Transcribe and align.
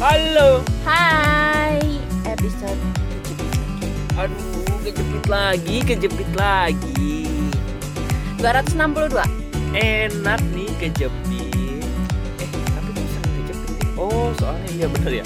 Halo. 0.00 0.64
Hai, 0.80 1.76
episode 2.24 2.80
Aduh, 4.16 4.80
kejepit 4.80 5.24
lagi, 5.28 5.76
kejepit 5.84 6.30
lagi. 6.32 7.28
262 8.40 9.20
Enak 9.76 10.40
nih 10.56 10.72
kejepit. 10.80 11.84
Eh, 12.40 12.48
tapi 12.48 12.88
kok 12.96 13.06
sering 13.12 13.34
kejepit 13.44 13.70
ya? 13.76 13.88
Oh, 14.00 14.32
soalnya 14.40 14.68
iya 14.72 14.86
bener 14.88 15.12
ya. 15.20 15.24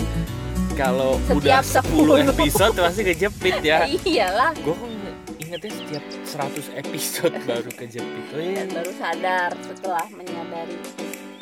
Kalau 0.75 1.23
udah 1.31 1.63
Setiap 1.63 1.87
10 1.95 2.27
10. 2.27 2.35
episode 2.35 2.75
pasti 2.75 3.03
kejepit 3.07 3.57
ya. 3.63 3.79
Iyalah 4.11 4.59
Gue 4.59 4.75
kok 4.75 4.91
ingetnya 5.39 5.71
setiap 5.71 6.05
100 6.51 6.83
episode 6.83 7.35
baru 7.49 7.71
kejepit. 7.79 8.25
Oh, 8.35 8.43
iya. 8.43 8.67
Dan 8.67 8.69
baru 8.75 8.93
sadar 8.99 9.51
setelah 9.63 10.07
menyadari 10.11 10.75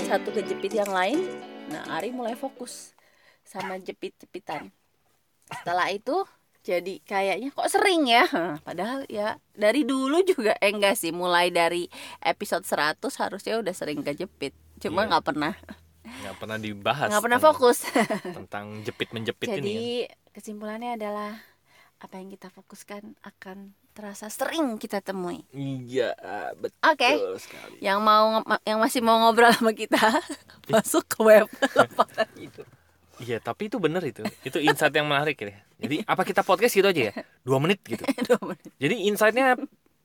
satu 0.05 0.29
kejepit 0.29 0.77
yang 0.77 0.93
lain 0.93 1.25
Nah 1.73 1.97
Ari 1.97 2.13
mulai 2.13 2.37
fokus 2.37 2.93
sama 3.43 3.77
jepit-jepitan 3.77 4.71
Setelah 5.49 5.89
itu 5.89 6.25
jadi 6.61 7.03
kayaknya 7.03 7.51
kok 7.51 7.67
sering 7.67 8.07
ya 8.07 8.23
Padahal 8.61 9.03
ya 9.07 9.35
dari 9.51 9.83
dulu 9.83 10.23
juga 10.23 10.55
Eh 10.57 10.71
enggak 10.71 10.95
sih 10.95 11.11
mulai 11.11 11.49
dari 11.49 11.91
episode 12.19 12.63
100 12.63 13.03
harusnya 13.19 13.59
udah 13.59 13.73
sering 13.73 14.01
kejepit 14.01 14.53
Cuma 14.79 15.03
Iya. 15.03 15.09
nggak 15.09 15.27
pernah 15.27 15.55
nggak 16.03 16.35
pernah 16.37 16.59
dibahas. 16.59 17.09
nggak 17.09 17.23
pernah 17.23 17.39
tentang- 17.39 17.57
fokus 17.57 17.79
tentang 18.39 18.67
jepit 18.83 19.09
menjepit 19.11 19.49
ini. 19.49 19.55
ya. 19.55 19.57
Jadi 19.57 19.79
kesimpulannya 20.33 20.91
adalah 20.95 21.39
apa 21.97 22.15
yang 22.17 22.29
kita 22.29 22.51
fokuskan 22.51 23.15
akan 23.23 23.71
terasa 23.93 24.27
sering 24.27 24.75
kita 24.77 24.99
temui. 24.99 25.47
Iya, 25.53 26.11
betul 26.55 26.75
Oke. 26.83 27.11
sekali. 27.39 27.79
Yang 27.79 27.99
mau 28.01 28.43
yang 28.63 28.79
masih 28.79 28.99
mau 28.99 29.21
ngobrol 29.21 29.53
sama 29.53 29.71
kita 29.73 30.01
masuk 30.75 31.07
ke 31.07 31.19
web. 31.23 31.47
Iya, 33.23 33.39
tapi 33.39 33.71
itu 33.71 33.79
bener 33.79 34.03
itu. 34.03 34.27
Itu 34.43 34.59
insight 34.59 34.91
yang 34.93 35.07
menarik 35.07 35.39
ya. 35.39 35.55
Jadi 35.79 36.03
apa 36.03 36.23
kita 36.27 36.43
podcast 36.43 36.75
gitu 36.75 36.91
aja 36.91 37.03
ya? 37.11 37.13
Dua 37.47 37.63
menit 37.63 37.79
gitu. 37.87 38.03
Dua 38.29 38.39
menit. 38.43 38.67
Jadi 38.83 38.95
insightnya 39.07 39.55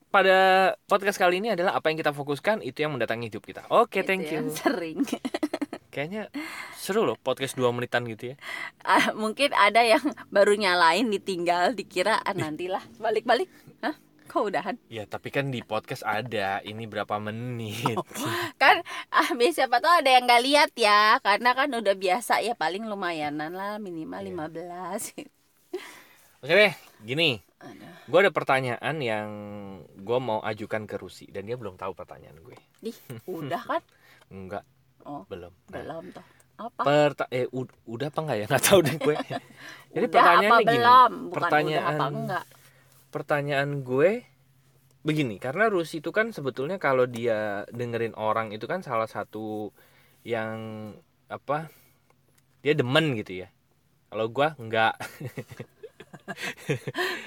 pada 0.08 0.38
podcast 0.88 1.20
kali 1.20 1.42
ini 1.42 1.52
adalah 1.52 1.76
apa 1.76 1.92
yang 1.92 1.98
kita 2.00 2.14
fokuskan 2.14 2.64
itu 2.64 2.80
yang 2.80 2.94
mendatangi 2.94 3.28
hidup 3.28 3.44
kita. 3.44 3.66
Oke, 3.68 4.00
Itu 4.00 4.08
thank 4.08 4.30
you. 4.30 4.48
Sering. 4.54 5.02
Kayaknya 5.92 6.30
seru 6.78 7.02
loh 7.02 7.18
podcast 7.18 7.58
dua 7.58 7.74
menitan 7.74 8.06
gitu 8.06 8.32
ya. 8.32 8.36
Ah, 8.86 9.10
mungkin 9.18 9.50
ada 9.50 9.82
yang 9.82 10.04
baru 10.30 10.54
nyalain 10.54 11.10
ditinggal 11.10 11.74
dikira 11.74 12.22
ah, 12.22 12.36
nantilah 12.36 12.84
balik-balik. 13.02 13.50
Hah? 13.82 13.98
Kok 14.28 14.42
udahan? 14.44 14.76
Ya, 14.86 15.04
tapi 15.04 15.28
kan 15.28 15.48
di 15.48 15.60
podcast 15.60 16.04
ada 16.04 16.60
ini 16.60 16.84
berapa 16.84 17.16
menit. 17.16 17.96
Kan 18.56 18.84
ah 19.08 19.28
siapa 19.48 19.80
tahu 19.80 19.90
ada 19.90 20.10
yang 20.10 20.28
nggak 20.28 20.44
lihat 20.44 20.70
ya 20.76 21.16
karena 21.18 21.56
kan 21.56 21.72
udah 21.72 21.96
biasa 21.96 22.44
ya 22.44 22.52
paling 22.52 22.84
lumayanan 22.84 23.50
lah 23.50 23.80
minimal 23.80 24.20
Iya. 24.20 24.60
15 25.18 25.26
Oke 26.38 26.52
deh, 26.54 26.72
gini. 27.02 27.42
Gue 28.06 28.18
ada 28.22 28.30
pertanyaan 28.30 28.96
yang 29.02 29.28
gue 29.96 30.18
mau 30.22 30.38
ajukan 30.38 30.86
ke 30.86 30.94
Rusi 30.94 31.26
dan 31.26 31.44
dia 31.44 31.58
belum 31.58 31.74
tahu 31.74 31.92
pertanyaan 31.92 32.38
gue. 32.38 32.54
Di, 32.78 32.94
udah 33.26 33.62
kan? 33.64 33.82
Enggak, 34.34 34.62
Oh, 35.02 35.24
belum. 35.26 35.50
Nah, 35.50 35.72
belum 35.72 36.04
toh. 36.12 36.26
Apa? 36.58 36.82
Perta 36.82 37.24
eh 37.30 37.46
ud- 37.48 37.70
udah 37.86 38.10
apa 38.10 38.18
enggak 38.18 38.36
ya? 38.36 38.46
Nggak 38.50 38.64
tahu 38.66 38.78
deh 38.82 38.96
gue. 38.98 39.14
Jadi 39.94 40.04
Udah 40.04 40.10
pertanyaannya 40.10 40.48
apa 40.50 40.58
gini. 40.58 40.68
belum? 40.68 41.10
Bukan 41.14 41.34
pertanyaan 41.34 41.78
udah 41.78 41.94
apa 41.96 42.04
enggak. 42.12 42.44
Pertanyaan 43.08 43.84
gue 43.84 44.24
begini, 45.02 45.40
karena 45.40 45.72
Rusi 45.72 46.04
itu 46.04 46.12
kan 46.12 46.34
sebetulnya 46.34 46.76
kalau 46.76 47.08
dia 47.08 47.64
dengerin 47.72 48.12
orang 48.18 48.52
itu 48.52 48.68
kan 48.68 48.84
salah 48.84 49.08
satu 49.08 49.72
yang 50.26 50.92
apa? 51.30 51.72
Dia 52.60 52.74
demen 52.76 53.14
gitu 53.16 53.46
ya. 53.46 53.48
Kalau 54.12 54.26
gue 54.28 54.48
enggak. 54.60 54.94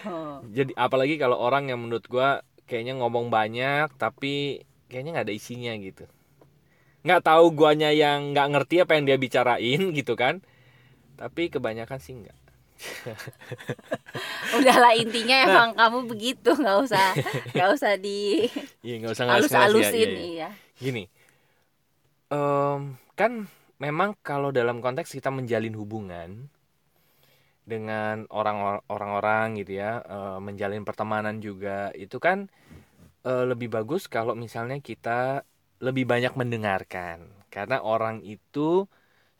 Oh. 0.06 0.42
Jadi 0.50 0.74
apalagi 0.78 1.18
kalau 1.18 1.38
orang 1.38 1.70
yang 1.70 1.82
menurut 1.82 2.06
gue 2.06 2.30
kayaknya 2.70 2.98
ngomong 3.02 3.34
banyak 3.34 3.94
tapi 3.98 4.66
kayaknya 4.90 5.18
nggak 5.18 5.28
ada 5.30 5.36
isinya 5.38 5.74
gitu. 5.78 6.06
Nggak 7.02 7.26
tahu 7.26 7.46
guanya 7.54 7.90
yang 7.94 8.34
nggak 8.34 8.48
ngerti 8.54 8.76
apa 8.86 8.98
yang 8.98 9.06
dia 9.10 9.18
bicarain 9.18 9.82
gitu 9.94 10.14
kan. 10.14 10.46
Tapi 11.18 11.54
kebanyakan 11.54 12.00
sih 12.02 12.14
enggak. 12.18 12.38
Udahlah 14.58 14.94
intinya 14.98 15.38
emang 15.48 15.70
kamu 15.78 16.00
begitu, 16.10 16.52
nggak 16.54 16.78
usah 16.86 17.14
nggak 17.54 17.70
usah 17.78 17.94
di 17.98 18.50
Iya 18.88 18.96
nggak 19.06 19.14
usah 19.14 19.26
ngeles-ngeles 19.30 19.52
ya, 19.52 19.60
halus-halusin 19.62 20.10
iya, 20.10 20.20
iya. 20.20 20.30
iya. 20.32 20.50
Gini, 20.82 21.04
em, 22.34 22.98
kan 23.14 23.32
memang 23.78 24.18
kalau 24.26 24.50
dalam 24.50 24.82
konteks 24.82 25.14
kita 25.14 25.30
menjalin 25.34 25.74
hubungan 25.78 26.50
dengan 27.62 28.26
orang 28.34 28.82
orang-orang 28.90 29.62
gitu 29.62 29.78
ya, 29.78 30.02
eh, 30.02 30.40
menjalin 30.42 30.82
pertemanan 30.82 31.38
juga 31.40 31.94
itu 31.94 32.18
kan 32.18 32.50
eh, 33.26 33.46
lebih 33.46 33.70
bagus 33.70 34.10
kalau 34.10 34.34
misalnya 34.34 34.82
kita 34.82 35.46
lebih 35.82 36.06
banyak 36.10 36.34
mendengarkan, 36.38 37.26
karena 37.50 37.82
orang 37.82 38.22
itu 38.26 38.86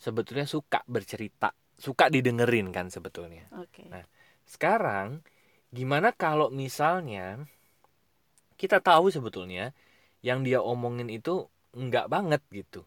sebetulnya 0.02 0.50
suka 0.50 0.82
bercerita, 0.90 1.54
suka 1.82 2.14
didengerin 2.14 2.70
kan 2.70 2.94
sebetulnya. 2.94 3.50
Oke. 3.58 3.90
Nah. 3.90 4.06
Sekarang 4.46 5.26
gimana 5.74 6.14
kalau 6.14 6.54
misalnya 6.54 7.42
kita 8.60 8.78
tahu 8.78 9.10
sebetulnya 9.10 9.74
yang 10.22 10.46
dia 10.46 10.62
omongin 10.62 11.10
itu 11.10 11.50
enggak 11.74 12.06
banget 12.12 12.44
gitu. 12.54 12.86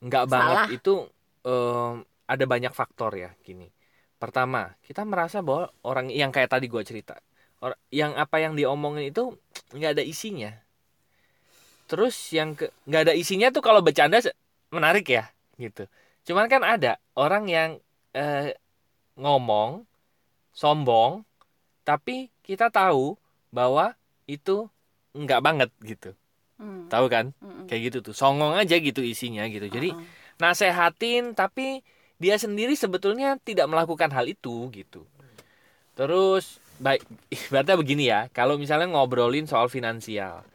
Enggak 0.00 0.30
Salah. 0.30 0.64
banget 0.64 0.80
itu 0.80 1.04
em, 1.44 2.06
ada 2.24 2.44
banyak 2.48 2.72
faktor 2.72 3.12
ya 3.18 3.30
gini. 3.44 3.68
Pertama, 4.16 4.72
kita 4.86 5.02
merasa 5.02 5.42
bahwa 5.42 5.74
orang 5.82 6.06
yang 6.08 6.30
kayak 6.30 6.54
tadi 6.54 6.70
gua 6.70 6.86
cerita, 6.86 7.18
or- 7.58 7.76
yang 7.90 8.14
apa 8.14 8.38
yang 8.38 8.54
dia 8.54 8.70
omongin 8.70 9.10
itu 9.10 9.34
nggak 9.74 9.98
ada 9.98 10.04
isinya. 10.06 10.54
Terus 11.90 12.14
yang 12.30 12.54
ke 12.54 12.70
nggak 12.86 13.10
ada 13.10 13.14
isinya 13.18 13.50
tuh 13.50 13.60
kalau 13.60 13.82
bercanda 13.82 14.22
menarik 14.70 15.10
ya 15.10 15.28
gitu. 15.58 15.90
Cuman 16.24 16.46
kan 16.46 16.62
ada 16.62 17.02
orang 17.18 17.50
yang 17.50 17.70
eh, 18.16 18.56
ngomong 19.18 19.84
sombong 20.52 21.24
tapi 21.82 22.30
kita 22.46 22.70
tahu 22.70 23.16
bahwa 23.52 23.94
itu 24.28 24.68
nggak 25.12 25.40
banget 25.44 25.70
gitu. 25.82 26.10
Hmm. 26.62 26.86
tahu 26.86 27.10
kan? 27.10 27.34
Mm-mm. 27.42 27.66
kayak 27.66 27.90
gitu 27.90 27.98
tuh. 28.12 28.14
Songong 28.14 28.54
aja 28.54 28.78
gitu 28.78 29.02
isinya 29.02 29.42
gitu. 29.50 29.66
Jadi 29.66 29.90
Uh-uh. 29.92 30.06
nasehatin 30.38 31.34
tapi 31.34 31.82
dia 32.22 32.38
sendiri 32.38 32.78
sebetulnya 32.78 33.34
tidak 33.42 33.66
melakukan 33.66 34.14
hal 34.14 34.30
itu 34.30 34.70
gitu. 34.70 35.02
Terus 35.98 36.62
baik 36.78 37.02
ibaratnya 37.34 37.76
begini 37.76 38.04
ya. 38.08 38.20
Kalau 38.30 38.56
misalnya 38.60 38.88
ngobrolin 38.94 39.48
soal 39.50 39.66
finansial 39.72 40.46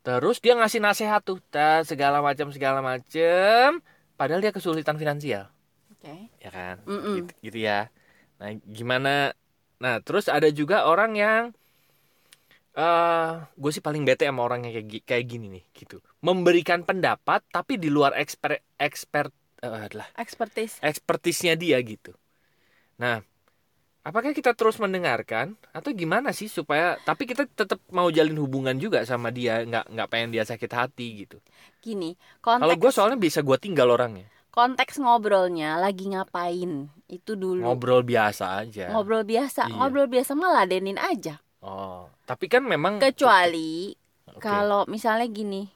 terus 0.00 0.40
dia 0.40 0.56
ngasih 0.56 0.80
nasehat 0.80 1.20
tuh 1.28 1.36
segala 1.84 2.24
macam 2.24 2.48
segala 2.48 2.80
macam 2.80 3.84
padahal 4.16 4.40
dia 4.40 4.52
kesulitan 4.52 4.96
finansial 4.96 5.52
Oke. 6.00 6.32
ya 6.40 6.50
kan? 6.50 6.76
Gitu, 7.12 7.30
gitu 7.44 7.58
ya. 7.60 7.92
Nah 8.40 8.50
gimana? 8.64 9.36
Nah 9.80 10.00
terus 10.00 10.26
ada 10.32 10.48
juga 10.48 10.88
orang 10.88 11.12
yang 11.16 11.42
eh 12.70 13.30
gue 13.58 13.70
sih 13.74 13.82
paling 13.82 14.06
bete 14.06 14.24
sama 14.30 14.46
orang 14.46 14.64
yang 14.64 14.72
kayak 14.80 15.04
kayak 15.04 15.24
gini 15.26 15.46
nih 15.60 15.64
gitu. 15.74 15.98
Memberikan 16.22 16.86
pendapat 16.86 17.42
tapi 17.50 17.76
di 17.76 17.90
luar 17.90 18.14
eksper 18.16 18.62
expert 18.78 19.34
eh, 19.60 19.68
adalah 19.90 20.06
Expertise. 20.16 20.78
ekspertisnya 20.80 21.58
dia 21.58 21.76
gitu. 21.82 22.14
Nah 23.02 23.20
apakah 24.00 24.32
kita 24.32 24.56
terus 24.56 24.80
mendengarkan 24.80 25.58
atau 25.76 25.92
gimana 25.92 26.32
sih 26.32 26.48
supaya 26.48 26.96
tapi 27.04 27.28
kita 27.28 27.44
tetap 27.44 27.78
mau 27.92 28.08
jalin 28.08 28.38
hubungan 28.40 28.76
juga 28.80 29.04
sama 29.04 29.28
dia 29.28 29.60
nggak 29.66 29.92
nggak 29.92 30.08
pengen 30.08 30.30
dia 30.32 30.44
sakit 30.46 30.70
hati 30.72 31.26
gitu. 31.26 31.36
Gini, 31.84 32.16
kalau 32.56 32.74
konteks 32.74 32.80
gue 32.80 32.90
soalnya 32.94 33.18
bisa 33.20 33.40
gue 33.44 33.58
tinggal 33.60 33.88
orangnya 33.92 34.28
konteks 34.50 34.98
ngobrolnya 34.98 35.78
lagi 35.78 36.10
ngapain? 36.10 36.90
Itu 37.06 37.34
dulu. 37.34 37.62
ngobrol 37.66 38.02
biasa 38.06 38.62
aja 38.62 38.90
Ngobrol 38.94 39.26
biasa, 39.26 39.66
Iya. 39.66 39.74
ngobrol 39.74 40.06
biasa 40.06 40.34
mah 40.34 40.62
ladenin 40.62 40.98
aja. 40.98 41.38
oh 41.60 42.06
tapi 42.24 42.46
kan 42.46 42.62
memang 42.62 43.02
Kecuali 43.02 43.90
Oke. 44.30 44.38
kalau 44.38 44.86
misalnya 44.86 45.26
gini. 45.26 45.66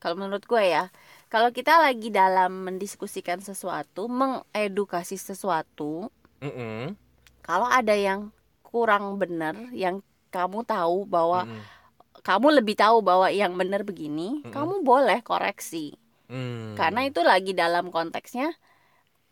Kalau 0.00 0.20
menurut 0.20 0.44
gue 0.44 0.60
ya, 0.60 0.92
kalau 1.32 1.48
kita 1.48 1.80
lagi 1.80 2.12
dalam 2.12 2.68
mendiskusikan 2.68 3.40
sesuatu, 3.40 4.04
mengedukasi 4.04 5.16
sesuatu, 5.16 6.12
Mm-mm. 6.44 6.92
kalau 7.40 7.64
ada 7.64 7.96
yang 7.96 8.28
kurang 8.60 9.16
benar 9.16 9.56
yang 9.72 10.04
kamu 10.28 10.60
tahu 10.68 11.08
bahwa 11.08 11.48
Mm-mm. 11.48 11.64
kamu 12.20 12.60
lebih 12.60 12.76
tahu 12.76 13.00
bahwa 13.00 13.32
yang 13.32 13.56
benar 13.56 13.80
begini, 13.80 14.44
Mm-mm. 14.44 14.52
kamu 14.52 14.84
boleh 14.84 15.24
koreksi. 15.24 15.96
Hmm. 16.34 16.74
Karena 16.74 17.06
itu 17.06 17.22
lagi 17.22 17.54
dalam 17.54 17.94
konteksnya 17.94 18.50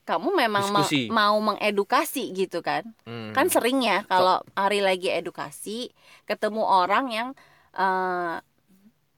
kamu 0.03 0.35
memang 0.35 0.71
ma- 0.71 0.87
mau 1.11 1.37
mengedukasi 1.43 2.31
gitu 2.31 2.63
kan. 2.63 2.87
Hmm. 3.03 3.35
Kan 3.35 3.51
sering 3.51 3.83
ya 3.83 4.07
kalau 4.07 4.39
Ari 4.55 4.79
lagi 4.79 5.11
edukasi 5.11 5.91
ketemu 6.31 6.63
orang 6.63 7.05
yang 7.11 7.29
eh, 7.75 8.39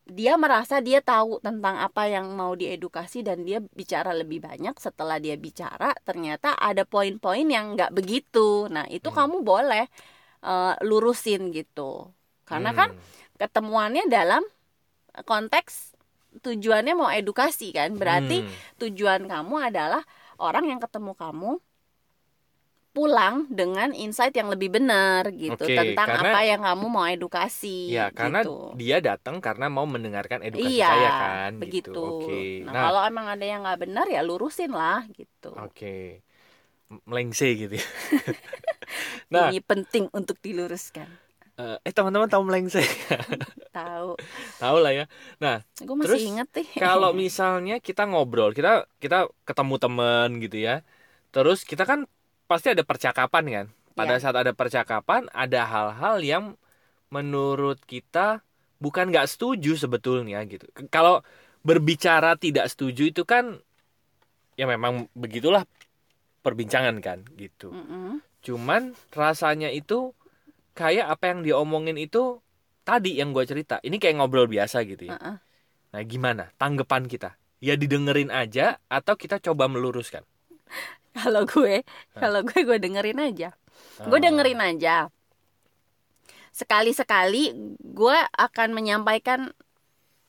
dia 0.05 0.37
merasa 0.37 0.85
dia 0.85 1.01
tahu 1.01 1.41
tentang 1.41 1.81
apa 1.81 2.05
yang 2.05 2.29
mau 2.37 2.53
diedukasi 2.53 3.25
dan 3.25 3.41
dia 3.41 3.65
bicara 3.73 4.13
lebih 4.13 4.45
banyak 4.45 4.77
setelah 4.77 5.17
dia 5.17 5.33
bicara 5.41 5.97
ternyata 6.05 6.53
ada 6.61 6.85
poin-poin 6.85 7.49
yang 7.49 7.73
nggak 7.73 7.89
begitu 7.97 8.69
nah 8.69 8.85
itu 8.85 9.09
Hmm. 9.09 9.17
kamu 9.25 9.37
boleh 9.41 9.89
eh, 10.45 10.75
lurusin 10.85 11.49
gitu 11.57 12.13
karena 12.45 12.77
kan 12.77 12.93
Hmm. 12.93 13.01
ketemuannya 13.41 14.05
dalam 14.13 14.45
konteks 15.25 15.94
tujuannya 16.35 16.95
mau 16.95 17.09
edukasi 17.09 17.71
kan 17.71 17.95
berarti 17.95 18.43
Hmm. 18.43 18.51
tujuan 18.81 19.23
kamu 19.25 19.71
adalah 19.71 20.03
orang 20.37 20.67
yang 20.67 20.81
ketemu 20.81 21.15
kamu 21.15 21.53
pulang 22.91 23.51
dengan 23.51 23.91
insight 23.91 24.31
yang 24.33 24.47
lebih 24.47 24.71
benar 24.71 25.27
gitu 25.31 25.59
Oke, 25.59 25.75
tentang 25.75 26.07
karena- 26.15 26.31
apa 26.31 26.41
yang 26.43 26.63
kamu 26.63 26.87
mau 26.87 27.03
edukasi 27.05 27.91
Ya, 27.91 28.15
karena 28.15 28.47
gitu. 28.47 28.71
dia 28.79 29.03
datang 29.03 29.43
karena 29.43 29.67
mau 29.67 29.83
mendengarkan 29.83 30.39
edukasi 30.41 30.79
iya 30.79 30.89
saya 30.89 31.11
kan 31.13 31.53
begitu 31.59 31.91
gitu. 31.91 32.03
Oke. 32.23 32.63
nah, 32.63 32.71
Nah, 32.71 32.83
kalau 32.87 33.01
emang 33.03 33.27
ada 33.27 33.43
yang 33.43 33.67
nggak 33.67 33.81
benar 33.83 34.07
ya 34.07 34.23
lurusin 34.23 34.71
lah 34.71 35.03
gitu 35.11 35.51
oke. 35.51 36.23
M- 36.87 37.03
Melengse 37.03 37.49
gitu 37.57 37.75
ya. 37.75 37.87
nah, 39.33 39.51
ini 39.51 39.59
penting 39.59 40.07
untuk 40.11 40.39
diluruskan 40.39 41.11
eh 41.55 41.79
eh, 41.81 41.91
teman-teman 41.91 42.27
tahu 42.27 42.43
melengse? 42.45 42.79
tahu 43.75 44.15
tahu 44.63 44.77
lah 44.79 44.93
ya. 44.95 45.05
gue 45.83 45.97
masih 45.99 46.07
Terus, 46.07 46.23
inget 46.31 46.49
nih 46.55 46.67
Kalau 46.79 47.11
misalnya 47.25 47.77
kita 47.83 48.07
ngobrol, 48.07 48.55
kita 48.55 48.87
kita 49.03 49.27
ketemu 49.43 49.75
teman 49.83 50.29
gitu 50.39 50.57
ya. 50.63 50.87
Terus 51.35 51.67
kita 51.67 51.83
kan 51.85 52.07
pasti 52.47 52.71
ada 52.71 52.87
percakapan 52.87 53.45
kan. 53.51 53.67
Pada 53.99 54.19
Iya. 54.19 54.23
saat 54.23 54.37
ada 54.39 54.53
percakapan, 54.55 55.27
ada 55.35 55.61
hal-hal 55.67 56.17
yang 56.23 56.45
menurut 57.11 57.79
kita 57.87 58.43
bukan 58.83 59.11
nggak 59.11 59.31
setuju 59.31 59.79
sebetulnya 59.79 60.43
gitu. 60.47 60.67
Kalau 60.91 61.23
berbicara 61.63 62.37
tidak 62.39 62.69
setuju 62.71 63.11
itu 63.11 63.23
kan 63.23 63.59
ya 64.55 64.67
memang 64.71 65.11
begitulah 65.15 65.67
perbincangan 66.45 67.01
kan 67.03 67.25
gitu. 67.39 67.73
Mm-mm. 67.73 68.21
Cuman 68.45 68.95
rasanya 69.15 69.73
itu 69.73 70.13
kayak 70.77 71.09
apa 71.09 71.25
yang 71.33 71.41
diomongin 71.47 71.97
itu 71.97 72.43
tadi 72.85 73.17
yang 73.19 73.33
gue 73.33 73.43
cerita. 73.49 73.81
Ini 73.81 73.97
kayak 73.97 74.21
ngobrol 74.21 74.47
biasa 74.47 74.85
gitu 74.85 75.09
ya. 75.09 75.17
Uh-uh. 75.17 75.37
Nah, 75.97 76.03
gimana 76.05 76.53
tanggapan 76.61 77.09
kita? 77.09 77.35
Ya 77.65 77.75
didengerin 77.81 78.29
aja 78.29 78.77
atau 78.93 79.17
kita 79.17 79.41
coba 79.41 79.67
meluruskan? 79.67 80.23
kalau 81.15 81.47
gue 81.47 81.87
kalau 82.19 82.43
gue 82.43 82.61
gue 82.67 82.79
dengerin 82.83 83.23
aja 83.23 83.55
gue 84.03 84.19
Oh. 84.19 84.23
dengerin 84.23 84.59
aja 84.59 85.07
sekali-sekali 86.51 87.55
gue 87.79 88.19
akan 88.35 88.69
menyampaikan 88.75 89.55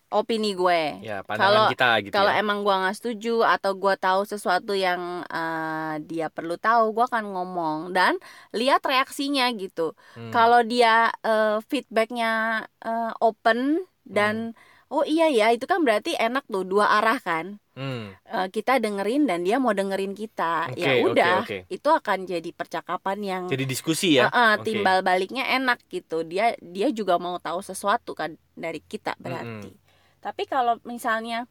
opini 0.07 0.51
gue 0.51 1.01
Ya, 1.01 1.21
pandangan 1.21 1.41
Kalau- 1.41 1.69
kita 1.69 1.89
gitu 2.01 2.13
kalau 2.13 2.29
ya. 2.29 2.39
emang 2.39 2.61
gua 2.61 2.75
nggak 2.79 2.95
setuju 2.95 3.41
atau 3.41 3.71
gua 3.73 3.95
tahu 3.95 4.21
sesuatu 4.23 4.71
yang 4.71 5.01
eh, 5.25 5.95
dia 6.01 6.27
perlu 6.27 6.55
tahu 6.55 6.91
gua 6.91 7.05
akan 7.05 7.25
ngomong 7.27 7.77
dan 7.91 8.15
lihat 8.51 8.81
reaksinya 8.81 9.49
gitu 9.51 9.97
Hmm. 10.13 10.29
kalau 10.29 10.61
dia 10.61 11.09
eh, 11.19 11.57
feedbacknya 11.63 12.31
eh, 12.79 13.11
open 13.19 13.81
dan 14.03 14.53
oh 14.87 15.01
iya 15.01 15.25
ya 15.27 15.49
itu 15.49 15.63
kan 15.63 15.81
berarti 15.81 16.13
enak 16.13 16.45
tuh 16.45 16.61
dua 16.63 16.89
arah 16.93 17.17
kan 17.17 17.57
Hmm. 17.75 18.15
Eh, 18.23 18.47
kita 18.49 18.79
dengerin 18.79 19.25
dan 19.25 19.43
dia 19.43 19.57
mau 19.57 19.69
dengerin 19.69 20.13
kita 20.13 20.71
Oke, 20.71 20.79
ya 20.79 21.03
udah 21.03 21.43
oke. 21.43 21.67
itu 21.67 21.89
akan 21.89 22.23
jadi 22.23 22.49
percakapan 22.49 23.17
yang 23.19 23.43
Jadi 23.45 23.67
diskusi 23.67 24.15
ya. 24.15 24.25
Eh, 24.25 24.55
Oke. 24.55 24.71
timbal 24.71 25.01
baliknya 25.01 25.43
enak 25.49 25.83
gitu 25.89 26.23
dia 26.23 26.55
dia 26.57 26.87
juga 26.89 27.17
mau 27.17 27.35
tahu 27.37 27.59
sesuatu 27.59 28.15
kan 28.15 28.31
dari 28.53 28.79
kita 28.79 29.19
berarti 29.19 29.75
tapi 30.25 30.49
kalau 30.49 30.81
misalnya 30.89 31.45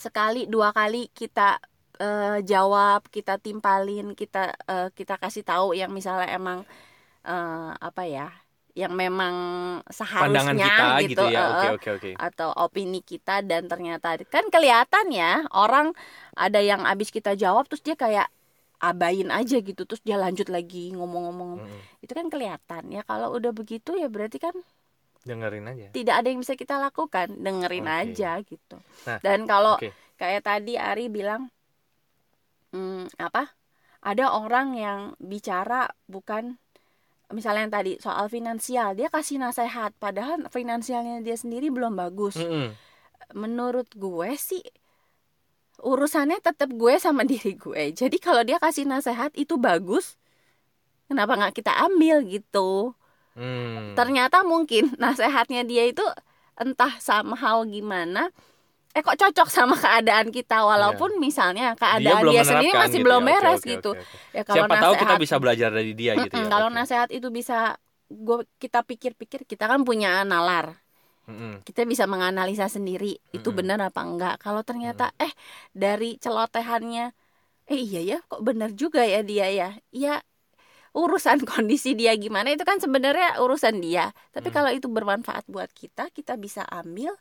sekali 0.00 0.48
dua 0.48 0.72
kali 0.72 1.12
kita 1.12 1.60
eh, 2.00 2.40
jawab 2.40 3.04
kita 3.12 3.36
timpalin 3.36 4.16
kita 4.16 4.56
eh, 4.64 4.88
kita 4.96 5.20
kasih 5.20 5.44
tahu 5.44 5.76
yang 5.76 5.92
misalnya 5.92 6.32
emang 6.32 6.64
eh, 7.28 7.70
apa 7.76 8.02
ya 8.08 8.32
yang 8.74 8.90
memang 8.90 9.34
Pandangan 9.86 10.58
seharusnya 10.58 10.66
kita 10.66 10.86
gitu, 11.06 11.08
gitu, 11.14 11.24
ya. 11.30 11.42
Oke, 11.46 11.62
eh, 11.62 11.72
oke, 11.78 11.88
oke. 11.94 12.10
atau 12.18 12.50
opini 12.58 13.06
kita 13.06 13.38
dan 13.46 13.70
ternyata 13.70 14.18
kan 14.26 14.50
kelihatan 14.50 15.14
ya 15.14 15.46
orang 15.54 15.94
ada 16.34 16.58
yang 16.58 16.82
abis 16.82 17.14
kita 17.14 17.38
jawab 17.38 17.70
terus 17.70 17.86
dia 17.86 17.94
kayak 17.94 18.26
abain 18.82 19.30
aja 19.30 19.62
gitu 19.62 19.86
terus 19.86 20.02
dia 20.02 20.18
lanjut 20.18 20.50
lagi 20.50 20.90
ngomong-ngomong 20.90 21.62
Mm-mm. 21.62 21.80
itu 22.02 22.12
kan 22.12 22.26
kelihatan 22.26 22.82
ya 22.90 23.06
kalau 23.06 23.30
udah 23.38 23.54
begitu 23.54 23.94
ya 23.94 24.10
berarti 24.10 24.42
kan 24.42 24.52
Dengerin 25.24 25.64
aja. 25.66 25.88
tidak 25.90 26.14
ada 26.20 26.28
yang 26.28 26.40
bisa 26.44 26.54
kita 26.54 26.76
lakukan 26.76 27.32
dengerin 27.40 27.88
Oke. 27.88 27.96
aja 28.12 28.30
gitu 28.44 28.76
Nah, 29.08 29.18
dan 29.24 29.48
kalau 29.48 29.80
Oke. 29.80 29.90
kayak 30.20 30.44
tadi 30.44 30.76
Ari 30.76 31.08
bilang 31.08 31.48
hmm, 32.76 33.08
apa 33.16 33.56
ada 34.04 34.36
orang 34.36 34.76
yang 34.76 35.00
bicara 35.16 35.88
bukan 36.04 36.60
misalnya 37.32 37.66
yang 37.66 37.74
tadi 37.74 37.92
soal 37.98 38.28
finansial 38.28 38.92
dia 38.92 39.08
kasih 39.08 39.40
nasihat 39.40 39.96
padahal 39.96 40.44
finansialnya 40.52 41.24
dia 41.24 41.34
sendiri 41.40 41.72
belum 41.72 41.96
bagus 41.96 42.36
Mm-mm. 42.36 42.76
menurut 43.32 43.88
gue 43.96 44.30
sih 44.36 44.60
urusannya 45.80 46.38
tetap 46.44 46.68
gue 46.68 46.94
sama 47.00 47.24
diri 47.30 47.56
gue 47.56 47.96
jadi 47.96 48.16
kalau 48.20 48.44
dia 48.44 48.60
kasih 48.60 48.84
nasihat 48.84 49.32
itu 49.40 49.56
bagus 49.56 50.20
kenapa 51.08 51.34
nggak 51.40 51.54
kita 51.56 51.72
ambil 51.88 52.20
gitu 52.28 52.92
Hmm. 53.34 53.94
ternyata 53.98 54.42
mungkin 54.46 54.94
nasehatnya 55.02 55.62
dia 55.66 55.84
itu 55.90 56.02
entah 56.58 56.92
somehow 57.02 57.62
gimana 57.66 58.30
eh 58.96 59.02
kok 59.02 59.18
cocok 59.18 59.48
sama 59.50 59.74
keadaan 59.78 60.28
kita 60.30 60.62
walaupun 60.64 61.18
misalnya 61.18 61.74
keadaan 61.74 62.22
dia, 62.22 62.22
belum 62.22 62.34
sendiri 62.46 62.72
masih 62.78 62.98
gitu 63.00 63.06
belum 63.06 63.22
ya. 63.22 63.26
Beres 63.28 63.60
oke, 63.60 63.72
gitu 63.74 63.90
oke, 63.92 63.98
oke. 64.02 64.16
ya 64.36 64.42
kalau 64.46 64.66
Siapa 64.66 64.74
tahu 64.78 64.94
kita 64.94 65.14
nasehat- 65.14 65.22
bisa 65.24 65.36
belajar 65.42 65.70
dari 65.74 65.92
dia 65.98 66.12
gitu 66.14 66.34
Mm-mm, 66.34 66.44
ya. 66.46 66.50
kalau 66.52 66.68
Oke. 66.70 66.74
nasehat 66.78 67.08
itu 67.10 67.28
bisa 67.38 67.54
gue 68.10 68.38
kita 68.62 68.78
pikir-pikir 68.86 69.40
kita 69.50 69.64
kan 69.66 69.80
punya 69.88 70.22
nalar 70.22 70.66
Mm-mm. 71.28 71.64
kita 71.64 71.88
bisa 71.88 72.04
menganalisa 72.04 72.68
sendiri 72.68 73.16
itu 73.32 73.48
Mm-mm. 73.50 73.56
benar 73.56 73.78
apa 73.80 74.00
enggak 74.04 74.34
kalau 74.44 74.60
ternyata 74.68 75.10
eh 75.16 75.32
dari 75.72 76.20
celotehannya 76.20 77.04
eh 77.70 77.80
iya 77.80 78.00
ya 78.10 78.18
kok 78.30 78.40
benar 78.48 78.70
juga 78.76 79.00
ya 79.04 79.20
dia 79.24 79.46
ya 79.52 79.68
ya 79.92 80.20
urusan 80.94 81.38
kondisi 81.50 81.92
dia 81.98 82.12
gimana 82.16 82.48
itu 82.54 82.64
kan 82.66 82.78
sebenarnya 82.84 83.38
urusan 83.42 83.76
dia 83.82 84.10
tapi 84.34 84.48
Hmm. 84.48 84.56
kalau 84.56 84.70
itu 84.72 84.86
bermanfaat 84.90 85.44
buat 85.50 85.70
kita 85.74 86.10
kita 86.14 86.34
bisa 86.38 86.62
ambil 86.70 87.12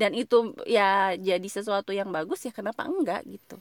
dan 0.00 0.12
itu 0.16 0.54
ya 0.68 1.14
jadi 1.18 1.48
sesuatu 1.48 1.92
yang 1.94 2.10
bagus 2.16 2.40
ya 2.46 2.52
kenapa 2.54 2.86
enggak 2.88 3.22
gitu 3.28 3.56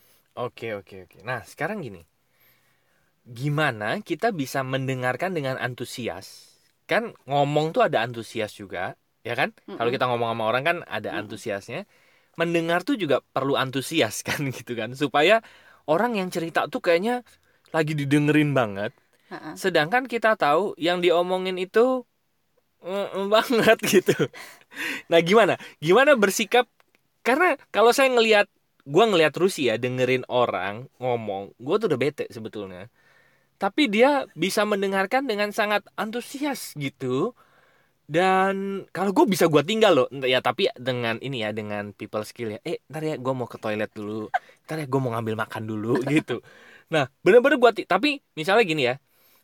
Oke, 0.45 0.67
oke, 0.79 0.95
oke. 1.05 1.17
Nah, 1.27 1.41
sekarang 1.51 1.79
gini. 1.85 2.01
Gimana 3.27 3.99
kita 3.99 4.31
bisa 4.31 4.63
mendengarkan 4.63 5.35
dengan 5.35 5.59
antusias? 5.59 6.55
Kan 6.87 7.11
ngomong 7.27 7.75
tuh 7.75 7.83
ada 7.83 7.99
antusias 7.99 8.55
juga, 8.55 8.95
ya 9.27 9.35
kan? 9.35 9.51
Kalau 9.75 9.91
Mm-mm. 9.91 9.91
kita 9.91 10.07
ngomong 10.07 10.31
sama 10.31 10.43
orang 10.47 10.63
kan 10.63 10.77
ada 10.87 11.11
Mm-mm. 11.11 11.19
antusiasnya. 11.19 11.83
Mendengar 12.39 12.83
tuh 12.83 12.99
juga 12.99 13.23
perlu 13.35 13.55
antusias 13.59 14.23
kan 14.27 14.43
gitu 14.51 14.75
kan, 14.75 14.91
supaya 14.95 15.39
orang 15.91 16.19
yang 16.19 16.29
cerita 16.35 16.67
tuh 16.67 16.83
kayaknya 16.83 17.23
lagi 17.75 17.95
didengerin 17.95 18.51
banget. 18.55 18.91
Sedangkan 19.57 20.05
kita 20.05 20.37
tahu 20.37 20.77
yang 20.77 21.01
diomongin 21.01 21.57
itu 21.57 22.05
mm, 22.83 23.27
banget 23.33 23.77
gitu. 23.93 24.15
Nah, 25.11 25.19
gimana? 25.23 25.55
Gimana 25.83 26.13
bersikap? 26.17 26.65
Karena 27.25 27.55
kalau 27.75 27.91
saya 27.95 28.09
ngelihat 28.13 28.47
gua 28.87 29.05
ngelihat 29.09 29.35
Rusia 29.37 29.75
dengerin 29.77 30.23
orang 30.31 30.87
ngomong, 31.01 31.53
gua 31.61 31.75
tuh 31.81 31.91
udah 31.91 31.99
bete 32.01 32.25
sebetulnya. 32.31 32.87
Tapi 33.57 33.89
dia 33.89 34.25
bisa 34.37 34.63
mendengarkan 34.67 35.25
dengan 35.25 35.49
sangat 35.55 35.85
antusias 35.97 36.75
gitu. 36.77 37.33
Dan 38.07 38.87
kalau 38.95 39.11
gue 39.11 39.25
bisa 39.27 39.51
gua 39.51 39.67
tinggal 39.67 39.91
loh, 39.97 40.07
ya 40.23 40.39
tapi 40.39 40.71
dengan 40.79 41.19
ini 41.19 41.43
ya 41.43 41.51
dengan 41.51 41.91
people 41.91 42.23
skill 42.23 42.55
ya. 42.55 42.59
Eh, 42.63 42.79
ntar 42.87 43.03
ya 43.03 43.15
gue 43.19 43.33
mau 43.35 43.47
ke 43.51 43.59
toilet 43.59 43.91
dulu, 43.91 44.31
ntar 44.63 44.79
ya 44.79 44.85
gue 44.87 44.99
mau 45.03 45.11
ngambil 45.11 45.35
makan 45.43 45.63
dulu 45.67 45.99
gitu. 46.13 46.39
Nah, 46.93 47.11
bener-bener 47.23 47.59
gua 47.59 47.71
ti- 47.75 47.83
tapi 47.83 48.23
misalnya 48.39 48.63
gini 48.63 48.81
ya, 48.87 48.95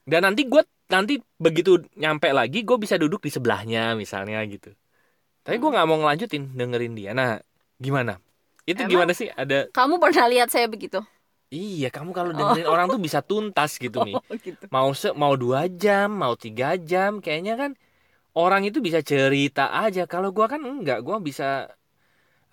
dan 0.09 0.21
nanti 0.27 0.41
gue 0.51 0.61
nanti 0.91 1.13
begitu 1.39 1.79
nyampe 1.97 2.29
lagi 2.35 2.61
gue 2.67 2.77
bisa 2.83 2.95
duduk 2.99 3.23
di 3.25 3.31
sebelahnya 3.33 3.95
misalnya 3.97 4.39
gitu. 4.47 4.71
Tapi 5.45 5.57
gue 5.61 5.69
nggak 5.73 5.87
mau 5.89 5.97
ngelanjutin 6.01 6.43
dengerin 6.59 6.93
dia. 6.99 7.11
Nah 7.17 7.39
gimana? 7.79 8.19
Itu 8.67 8.83
Emang? 8.83 8.91
gimana 8.91 9.11
sih? 9.15 9.27
Ada 9.31 9.71
kamu 9.75 9.95
pernah 10.03 10.25
lihat 10.31 10.49
saya 10.53 10.67
begitu? 10.71 10.99
Iya 11.53 11.87
kamu 11.93 12.11
kalau 12.17 12.31
dengerin 12.33 12.65
orang 12.65 12.87
tuh 12.93 12.97
bisa 13.05 13.19
tuntas 13.21 13.77
gitu 13.77 14.01
nih. 14.07 14.17
oh 14.17 14.37
gitu. 14.41 14.65
Mau 14.73 14.89
se 14.97 15.13
mau 15.13 15.33
dua 15.37 15.69
jam 15.69 16.09
mau 16.23 16.33
tiga 16.33 16.73
jam 16.81 17.21
kayaknya 17.23 17.53
kan 17.61 17.71
orang 18.37 18.61
itu 18.69 18.79
bisa 18.87 18.99
cerita 19.05 19.73
aja. 19.83 20.01
Kalau 20.09 20.29
gua 20.35 20.47
kan 20.53 20.61
enggak 20.65 20.99
gua 21.05 21.17
bisa 21.21 21.69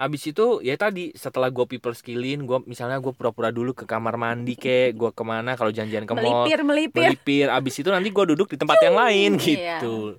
abis 0.01 0.23
itu 0.27 0.47
ya 0.61 0.73
tadi 0.75 1.13
setelah 1.13 1.49
gua 1.49 1.65
people 1.65 1.93
skillin 1.93 2.43
gua 2.43 2.65
misalnya 2.65 2.97
gua 2.97 3.13
pura-pura 3.13 3.53
dulu 3.53 3.71
ke 3.71 3.85
kamar 3.85 4.17
mandi 4.17 4.57
kek 4.57 4.97
gua 4.97 5.13
ke 5.13 5.21
mana 5.21 5.53
kalau 5.55 5.69
janjian 5.69 6.03
ke 6.03 6.13
mall 6.13 6.49
melipir 6.49 6.65
melipir 6.65 7.03
melipir 7.05 7.47
abis 7.49 7.75
itu 7.77 7.89
nanti 7.89 8.09
gua 8.09 8.25
duduk 8.25 8.49
di 8.49 8.57
tempat 8.57 8.81
yang 8.81 8.97
lain 8.97 9.37
Iya. 9.37 9.45
gitu 9.79 10.17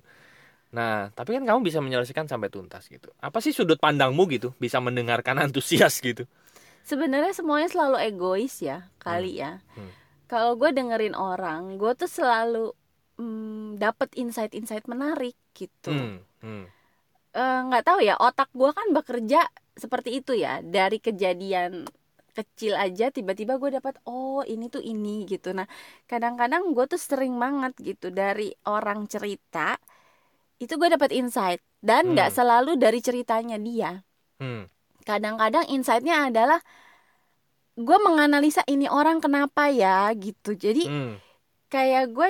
Nah, 0.72 1.12
tapi 1.12 1.36
kan 1.36 1.44
kamu 1.44 1.60
bisa 1.60 1.84
menyelesaikan 1.84 2.24
sampai 2.24 2.48
tuntas 2.48 2.88
gitu. 2.88 3.12
Apa 3.20 3.44
sih 3.44 3.52
sudut 3.52 3.76
pandangmu 3.76 4.24
gitu? 4.32 4.56
Bisa 4.56 4.80
mendengarkan 4.80 5.36
antusias 5.38 6.00
gitu. 6.00 6.24
sebenarnya 6.82 7.30
semuanya 7.30 7.68
selalu 7.68 8.00
egois 8.02 8.58
ya 8.58 8.88
kali 8.96 9.36
ya 9.36 9.60
Hmm. 9.76 9.92
kalau 10.26 10.56
gue 10.56 10.72
dengerin 10.72 11.12
orang 11.12 11.76
gue 11.76 11.92
tuh 11.92 12.08
selalu 12.08 12.72
mm, 13.14 13.78
dapet 13.78 14.10
insight-insight 14.16 14.86
menarik 14.86 15.36
gitu 15.52 15.92
Hmm. 15.92 16.18
Hmm. 16.40 16.64
Eh, 17.30 17.60
nggak 17.64 17.84
tahu 17.84 18.00
ya 18.00 18.16
otak 18.16 18.50
gue 18.50 18.66
kan 18.68 18.90
bekerja 18.90 19.46
seperti 19.76 20.20
itu 20.20 20.36
ya 20.36 20.60
dari 20.60 21.00
kejadian 21.00 21.88
kecil 22.32 22.76
aja 22.80 23.12
tiba-tiba 23.12 23.60
gue 23.60 23.76
dapat 23.76 24.00
oh 24.08 24.40
ini 24.44 24.72
tuh 24.72 24.80
ini 24.80 25.28
gitu 25.28 25.52
nah 25.52 25.68
kadang-kadang 26.08 26.72
gue 26.72 26.84
tuh 26.88 27.00
sering 27.00 27.36
banget 27.36 27.76
gitu 27.80 28.08
dari 28.08 28.56
orang 28.64 29.04
cerita 29.04 29.76
itu 30.56 30.72
gue 30.80 30.88
dapat 30.88 31.12
insight 31.12 31.60
dan 31.84 32.16
nggak 32.16 32.32
Hmm. 32.32 32.36
selalu 32.40 32.72
dari 32.80 33.00
ceritanya 33.04 33.60
dia 33.60 34.00
Hmm. 34.40 34.64
kadang-kadang 35.04 35.68
insightnya 35.68 36.32
adalah 36.32 36.60
gue 37.76 37.98
menganalisa 38.00 38.64
ini 38.68 38.88
orang 38.88 39.20
kenapa 39.20 39.68
ya 39.68 40.08
gitu 40.16 40.56
jadi 40.56 40.84
Hmm. 40.88 41.14
kayak 41.68 42.12
gue 42.12 42.28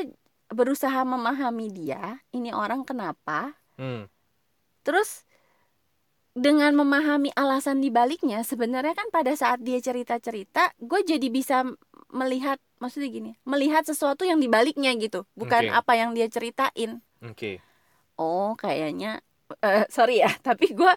berusaha 0.51 1.03
memahami 1.07 1.71
dia 1.71 2.19
ini 2.35 2.51
orang 2.51 2.83
kenapa 2.83 3.55
Hmm. 3.79 4.11
terus 4.83 5.27
dengan 6.33 6.73
memahami 6.73 7.29
alasan 7.37 7.85
dibaliknya 7.85 8.41
sebenarnya 8.41 8.97
kan 8.97 9.09
pada 9.13 9.37
saat 9.37 9.61
dia 9.61 9.77
cerita-cerita 9.85 10.73
gue 10.81 11.01
jadi 11.05 11.29
bisa 11.29 11.69
melihat 12.09 12.57
maksudnya 12.81 13.09
gini 13.13 13.31
melihat 13.45 13.85
sesuatu 13.85 14.25
yang 14.25 14.41
dibaliknya 14.41 14.97
gitu 14.97 15.29
bukan 15.37 15.69
Oke. 15.69 15.77
apa 15.77 15.93
yang 15.93 16.17
dia 16.17 16.29
ceritain 16.33 17.05
Oke. 17.21 17.61
oh 18.17 18.57
kayaknya 18.57 19.21
eh, 19.61 19.85
sorry 19.93 20.25
ya 20.25 20.33
tapi 20.47 20.73
gue 20.73 20.93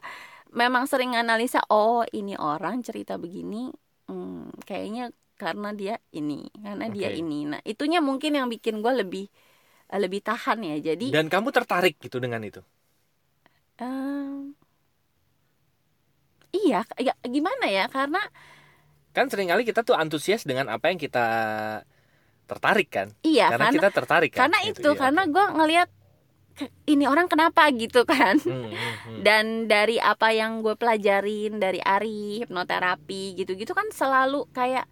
memang 0.55 0.87
sering 0.87 1.19
analisa 1.19 1.59
oh 1.67 2.07
ini 2.15 2.39
orang 2.39 2.79
cerita 2.79 3.19
begini 3.19 3.75
hmm, 4.07 4.63
kayaknya 4.63 5.11
karena 5.35 5.75
dia 5.75 5.95
ini 6.15 6.47
karena 6.63 6.87
dia 6.87 7.11
Oke. 7.11 7.19
ini 7.19 7.39
nah 7.43 7.59
itunya 7.67 7.99
mungkin 7.99 8.39
yang 8.39 8.47
bikin 8.47 8.79
gue 8.79 8.93
lebih 9.03 9.25
eh, 9.91 9.99
lebih 9.99 10.23
tahan 10.23 10.63
ya 10.63 10.95
jadi 10.95 11.11
Dan 11.11 11.27
kamu 11.27 11.51
tertarik 11.51 11.99
gitu 11.99 12.23
dengan 12.23 12.39
itu? 12.47 12.63
Em, 13.75 14.55
iya, 16.55 16.79
ya, 16.97 17.13
gimana 17.35 17.65
ya? 17.67 17.85
Karena 17.91 18.21
Kan 19.15 19.31
sering 19.31 19.47
kali 19.47 19.63
kita 19.63 19.81
tuh 19.87 19.95
antusias 19.95 20.43
dengan 20.43 20.67
apa 20.67 20.91
yang 20.91 20.99
kita 20.99 21.25
tertarik 22.45 22.87
kan? 22.93 23.07
iya, 23.25 23.49
karena 23.49 23.65
karena 23.65 23.73
kita 23.75 23.87
tertarik 23.89 24.31
kan? 24.31 24.39
karena 24.51 24.57
Gitu, 24.61 24.79
itu, 24.81 24.89
iya, 24.93 24.99
karena 25.01 25.21
gue 25.25 25.45
ngelihat 25.57 25.89
"Ke- 26.55 26.73
ini 26.87 27.05
orang 27.09 27.27
kenapa 27.31 27.67
gitu 27.73 28.01
kan. 28.07 28.37
Hmm, 28.45 28.53
hmm, 28.63 28.95
hmm. 29.05 29.19
Dan 29.25 29.45
dari 29.71 29.97
apa 29.97 30.31
yang 30.31 30.61
gue 30.63 30.75
pelajarin 30.77 31.57
dari 31.59 31.79
Ari 31.81 32.43
hipnoterapi 32.45 33.35
gitu-gitu 33.39 33.71
kan 33.73 33.87
selalu 33.91 34.45
kayak 34.53 34.85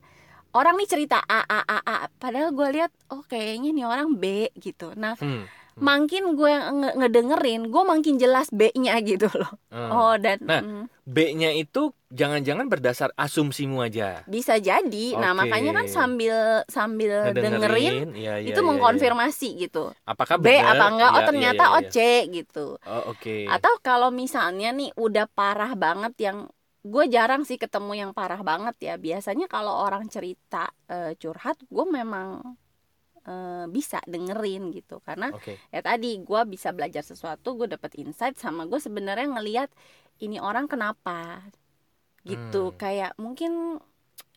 orang 0.56 0.76
nih 0.80 0.90
cerita 0.90 1.18
A 1.24 1.42
A 1.48 1.60
A 1.68 1.80
A, 1.84 1.98
padahal 2.22 2.52
gue 2.56 2.68
lihat 2.80 2.92
oh 3.14 3.24
kayaknya 3.28 3.70
nih 3.76 3.86
orang 3.88 4.10
B 4.18 4.50
gitu. 4.58 4.94
Nah 4.98 5.16
Hmm, 5.20 5.46
makin 5.78 6.38
gue 6.38 6.54
nge- 6.54 6.96
ngedengerin, 7.00 7.62
gue 7.70 7.84
makin 7.84 8.16
jelas 8.22 8.48
B-nya 8.54 8.98
gitu 9.02 9.28
loh. 9.34 9.52
hmm. 9.74 9.90
Oh 9.90 10.14
dan 10.16 10.38
Nah, 10.44 10.62
mm, 10.62 10.84
B-nya 11.04 11.52
itu 11.52 11.92
jangan-jangan 12.14 12.70
berdasar 12.72 13.10
asumsimu 13.18 13.82
aja. 13.82 14.24
bisa 14.26 14.56
jadi. 14.62 15.18
Nah 15.20 15.34
Oke. 15.34 15.40
makanya 15.44 15.72
kan 15.84 15.86
sambil 15.90 16.36
sambil 16.70 17.34
dengerin 17.36 18.14
iya, 18.16 18.40
iya, 18.40 18.54
itu 18.54 18.60
iya, 18.60 18.68
mengkonfirmasi 18.70 19.48
gitu 19.68 19.92
iya. 19.92 20.08
Apakah 20.08 20.38
B 20.40 20.48
benar? 20.48 20.78
apa 20.78 20.86
enggak 20.94 21.12
oh 21.12 21.20
Iya, 21.20 21.28
ternyata 21.28 21.64
iya, 21.64 21.68
iya, 21.68 21.76
oh 21.76 21.82
iya. 21.84 21.92
C 21.92 21.98
gitu 22.32 22.66
Oh, 22.86 23.04
oke. 23.12 23.36
atau 23.50 23.74
kalau 23.84 24.10
misalnya 24.14 24.70
nih 24.72 24.90
udah 24.96 25.26
parah 25.28 25.74
banget 25.76 26.14
yang 26.22 26.38
gue 26.84 27.06
jarang 27.08 27.48
sih 27.48 27.56
ketemu 27.56 27.92
yang 28.08 28.12
parah 28.12 28.44
banget 28.44 28.76
ya 28.84 28.94
biasanya 29.00 29.48
kalau 29.48 29.72
orang 29.84 30.04
cerita 30.12 30.68
eh, 30.92 31.16
curhat 31.16 31.56
gue 31.68 31.86
memang 31.88 32.44
eh, 33.24 33.66
bisa 33.72 34.00
dengerin 34.04 34.72
gitu 34.72 35.00
karena 35.02 35.32
Oke. 35.32 35.58
ya 35.72 35.80
tadi 35.80 36.20
gue 36.20 36.42
bisa 36.46 36.72
belajar 36.76 37.02
sesuatu 37.02 37.56
gue 37.56 37.68
dapet 37.72 37.96
insight 38.00 38.36
sama 38.36 38.68
gue 38.68 38.80
sebenarnya 38.80 39.40
ngelihat 39.40 39.70
ini 40.20 40.38
orang 40.40 40.68
kenapa 40.68 41.42
gitu 42.24 42.72
Hmm. 42.72 42.78
kayak 42.80 43.12
mungkin 43.20 43.80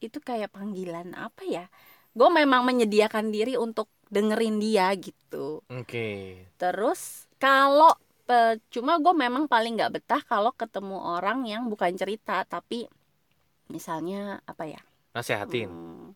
itu 0.03 0.19
kayak 0.19 0.51
panggilan 0.51 1.15
apa 1.15 1.47
ya 1.47 1.65
gue 2.17 2.29
memang 2.33 2.65
menyediakan 2.67 3.31
diri 3.31 3.55
untuk 3.55 3.87
dengerin 4.11 4.59
dia 4.59 4.91
gitu 4.99 5.63
Oke. 5.71 6.43
terus 6.59 7.31
kalau 7.39 7.95
cuma 8.75 8.99
gue 8.99 9.15
memang 9.15 9.47
paling 9.47 9.79
nggak 9.79 10.03
betah 10.03 10.23
kalau 10.27 10.51
ketemu 10.51 10.99
orang 10.99 11.47
yang 11.47 11.71
bukan 11.71 11.95
cerita 11.95 12.43
tapi 12.43 12.91
misalnya 13.71 14.43
apa 14.47 14.67
ya 14.67 14.83
Nasehatin. 15.15 15.71
Hmm, 15.71 16.07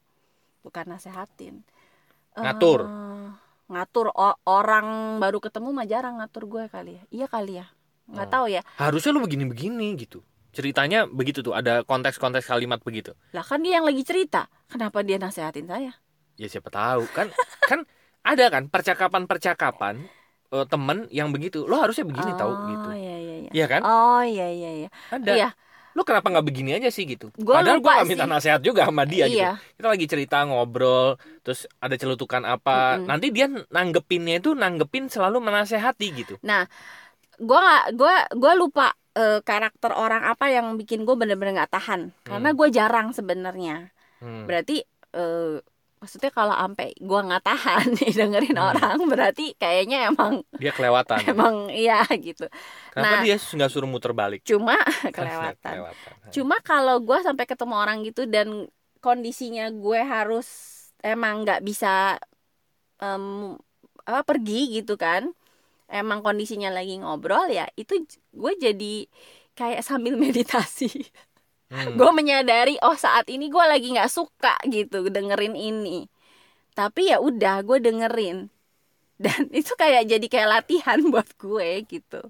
bukan 0.66 0.84
nasehatin 0.90 1.62
Ngatur. 2.40 2.80
Eh, 2.85 3.28
ngatur 3.70 4.06
O- 4.11 4.38
orang 4.44 5.18
baru 5.18 5.38
ketemu 5.38 5.70
mah 5.70 5.87
jarang 5.87 6.18
ngatur 6.18 6.44
gue 6.44 6.64
kali 6.66 6.99
ya 6.99 7.02
iya 7.09 7.26
kali 7.26 7.54
ya 7.56 7.66
nggak 8.11 8.26
Oh. 8.26 8.32
tahu 8.32 8.47
ya 8.50 8.62
Harusnya 8.76 9.14
lu 9.14 9.23
begini-begini 9.23 9.94
gitu. 9.97 10.20
Ceritanya 10.50 11.06
begitu 11.06 11.40
tuh, 11.40 11.54
ada 11.54 11.87
konteks-konteks 11.87 12.42
kalimat 12.44 12.82
begitu. 12.82 13.14
lah 13.30 13.47
kan 13.47 13.62
dia 13.62 13.78
yang 13.78 13.87
lagi 13.87 14.02
cerita 14.02 14.50
kenapa 14.66 15.00
dia 15.00 15.14
nasehatin 15.16 15.64
saya 15.64 15.94
Ya 16.35 16.49
siapa 16.49 16.66
tahu 16.68 17.06
kan 17.14 17.30
kan 17.70 17.87
ada 18.20 18.50
kan 18.50 18.66
percakapan-percakapan 18.66 20.02
eh, 20.50 20.66
temen 20.66 21.06
yang 21.09 21.30
begitu. 21.30 21.62
Lo 21.64 21.78
harusnya 21.78 22.02
begini 22.02 22.35
tahu 22.35 22.50
gitu. 22.66 22.88
oh 22.88 22.97
iya 22.97 23.16
iya 23.16 23.37
iya 23.38 23.50
Iya 23.52 23.66
kan? 23.68 23.80
oh 23.82 24.23
iya 24.23 24.47
iya 24.50 24.70
iya 24.76 24.88
Ada. 25.09 25.30
iya 25.30 25.49
Lo 25.99 26.06
kenapa 26.06 26.30
nggak 26.30 26.47
begini 26.47 26.70
aja 26.78 26.88
sih 26.88 27.04
gitu? 27.04 27.35
Gua 27.35 27.61
Padahal 27.61 27.82
gue 27.82 27.90
gak 27.90 28.06
minta 28.06 28.25
sih. 28.25 28.32
nasihat 28.32 28.61
juga 28.62 28.87
sama 28.87 29.02
dia 29.04 29.26
gitu. 29.26 29.42
iya 29.42 29.59
Kita 29.75 29.87
lagi 29.90 30.06
cerita 30.06 30.37
ngobrol, 30.47 31.18
terus 31.42 31.66
ada 31.82 31.97
celutukan 31.99 32.42
apa. 32.47 33.00
Mm-mm. 33.00 33.06
Nanti 33.11 33.26
dia 33.35 33.47
nanggepinnya 33.50 34.38
itu 34.38 34.54
nanggepin 34.54 35.11
selalu 35.11 35.42
menasehati 35.42 36.06
gitu. 36.14 36.35
Nah, 36.47 36.64
gua 37.42 37.59
nggak 37.61 37.85
gua 37.99 38.14
gua 38.38 38.52
lupa 38.54 38.87
eh, 39.18 39.42
karakter 39.42 39.90
orang 39.90 40.23
apa 40.23 40.47
yang 40.47 40.78
bikin 40.78 41.02
gue 41.02 41.16
bener-bener 41.18 41.59
nggak 41.59 41.75
tahan 41.75 42.14
karena 42.23 42.54
gue 42.54 42.68
jarang 42.70 43.11
sebenarnya 43.11 43.90
Hmm. 44.20 44.44
berarti 44.44 44.85
eh, 45.16 45.59
maksudnya 46.00 46.33
kalau 46.33 46.57
sampai 46.57 46.97
gua 46.99 47.21
nggak 47.23 47.45
tahan 47.45 47.87
nih 48.00 48.11
dengerin 48.11 48.57
Hmm. 48.57 48.69
orang 48.73 48.99
berarti 49.04 49.52
kayaknya 49.54 50.09
emang 50.09 50.40
Dia 50.57 50.73
kelewatan. 50.73 51.21
emang 51.33 51.69
iya 51.69 52.02
gitu 52.11 52.49
Kenapa 52.90 53.14
Nah. 53.14 53.23
dia 53.23 53.37
nggak 53.37 53.71
suruh 53.71 53.87
muter 53.87 54.11
balik? 54.11 54.40
cuma 54.42 54.75
kelewatan 55.16 55.54
kelewatan. 55.61 56.30
cuma 56.33 56.57
kalau 56.61 56.99
gua 56.99 57.21
sampai 57.21 57.45
ketemu 57.45 57.75
orang 57.76 58.00
gitu 58.02 58.25
dan 58.25 58.66
kondisinya 58.99 59.69
gue 59.73 60.00
harus 60.00 60.49
emang 61.00 61.40
nggak 61.40 61.64
bisa 61.64 62.21
em, 62.99 63.57
apa 64.04 64.21
pergi 64.25 64.76
gitu 64.76 64.97
kan 64.97 65.33
emang 65.88 66.21
kondisinya 66.21 66.69
lagi 66.69 67.00
ngobrol 67.00 67.49
ya 67.49 67.64
itu 67.75 68.04
gue 68.30 68.52
jadi 68.57 68.95
kayak 69.52 69.80
sambil 69.80 70.14
meditasi 70.16 70.88
Hmm. 71.70 71.94
gue 71.94 72.10
menyadari 72.10 72.74
oh 72.82 72.98
saat 72.98 73.30
ini 73.30 73.46
gue 73.46 73.62
lagi 73.62 73.94
nggak 73.94 74.10
suka 74.10 74.58
gitu 74.66 75.06
dengerin 75.06 75.54
ini 75.54 76.10
tapi 76.74 77.10
ya 77.12 77.18
udah 77.22 77.62
gue 77.68 77.78
dengerin 77.82 78.50
dan 79.24 79.42
itu 79.54 79.72
kayak 79.78 80.08
jadi 80.10 80.26
kayak 80.32 80.50
latihan 80.50 80.98
buat 81.12 81.28
gue 81.38 81.70
gitu 81.86 82.20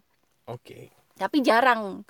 Oke. 0.47 0.92
tapi 1.16 1.44
jarang 1.44 2.02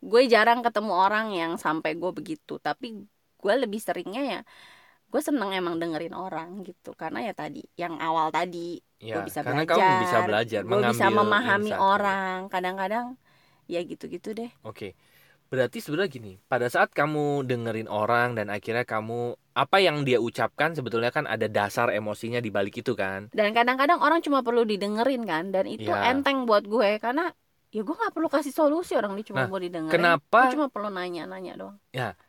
gue 0.00 0.22
jarang 0.30 0.60
ketemu 0.66 0.92
orang 0.94 1.26
yang 1.34 1.52
sampai 1.58 1.98
gue 1.98 2.10
begitu 2.14 2.60
tapi 2.62 3.04
gue 3.42 3.54
lebih 3.62 3.80
seringnya 3.82 4.22
ya 4.22 4.40
gue 5.08 5.22
seneng 5.24 5.50
emang 5.56 5.80
dengerin 5.80 6.12
orang 6.12 6.64
gitu 6.68 6.92
karena 6.92 7.24
ya 7.28 7.32
tadi 7.32 7.64
yang 7.80 7.96
awal 8.00 8.28
tadi 8.32 8.80
Ya, 8.98 9.14
gue 9.14 9.22
bisa 9.30 9.46
karena 9.46 9.62
belajar 9.62 9.78
kamu 9.78 10.02
bisa 10.02 10.18
belajar, 10.26 10.60
gue 10.66 10.80
bisa 10.90 11.06
memahami 11.06 11.70
insight. 11.70 11.78
orang 11.78 12.38
kadang-kadang 12.50 13.06
ya 13.70 13.80
gitu-gitu 13.86 14.34
deh 14.34 14.50
Oke. 14.66 14.98
Berarti 15.48 15.80
sebenarnya 15.80 16.12
gini, 16.12 16.32
pada 16.44 16.68
saat 16.68 16.92
kamu 16.92 17.48
dengerin 17.48 17.88
orang 17.88 18.36
dan 18.36 18.52
akhirnya 18.52 18.84
kamu 18.84 19.32
apa 19.56 19.76
yang 19.80 20.04
dia 20.04 20.20
ucapkan 20.20 20.76
sebetulnya 20.76 21.08
kan 21.08 21.24
ada 21.24 21.48
dasar 21.48 21.88
emosinya 21.88 22.38
di 22.38 22.52
balik 22.52 22.84
itu 22.84 22.92
kan. 22.92 23.32
dan 23.32 23.50
kadang-kadang 23.56 23.98
orang 23.98 24.20
cuma 24.22 24.44
perlu 24.44 24.62
didengerin 24.62 25.24
kan 25.26 25.50
dan 25.50 25.66
itu 25.66 25.88
Ya. 25.90 26.14
enteng 26.14 26.44
buat 26.46 26.62
gue 26.68 27.00
karena 27.02 27.32
ya 27.74 27.80
gue 27.82 27.96
nggak 27.96 28.14
perlu 28.14 28.28
kasih 28.30 28.54
solusi 28.54 28.94
orang 28.94 29.18
dia 29.18 29.26
cuma 29.34 29.44
Nah, 29.44 29.50
mau 29.50 29.58
didengerin 29.58 29.92
Kenapa 29.92 30.38
gue 30.46 30.54
cuma 30.54 30.66
perlu 30.70 30.88
nanya-nanya 30.94 31.52
doang 31.58 31.76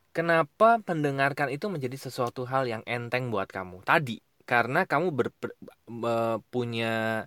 kenapa 0.09 0.81
mendengarkan 0.83 1.53
itu 1.53 1.69
menjadi 1.69 1.95
sesuatu 2.09 2.43
hal 2.49 2.65
yang 2.65 2.81
enteng 2.89 3.29
buat 3.29 3.45
kamu? 3.45 3.85
Tadi 3.85 4.19
karena 4.43 4.89
kamu 4.89 5.13
ber, 5.13 5.29
ber- 5.37 5.57
me- 5.85 6.41
punya 6.49 7.23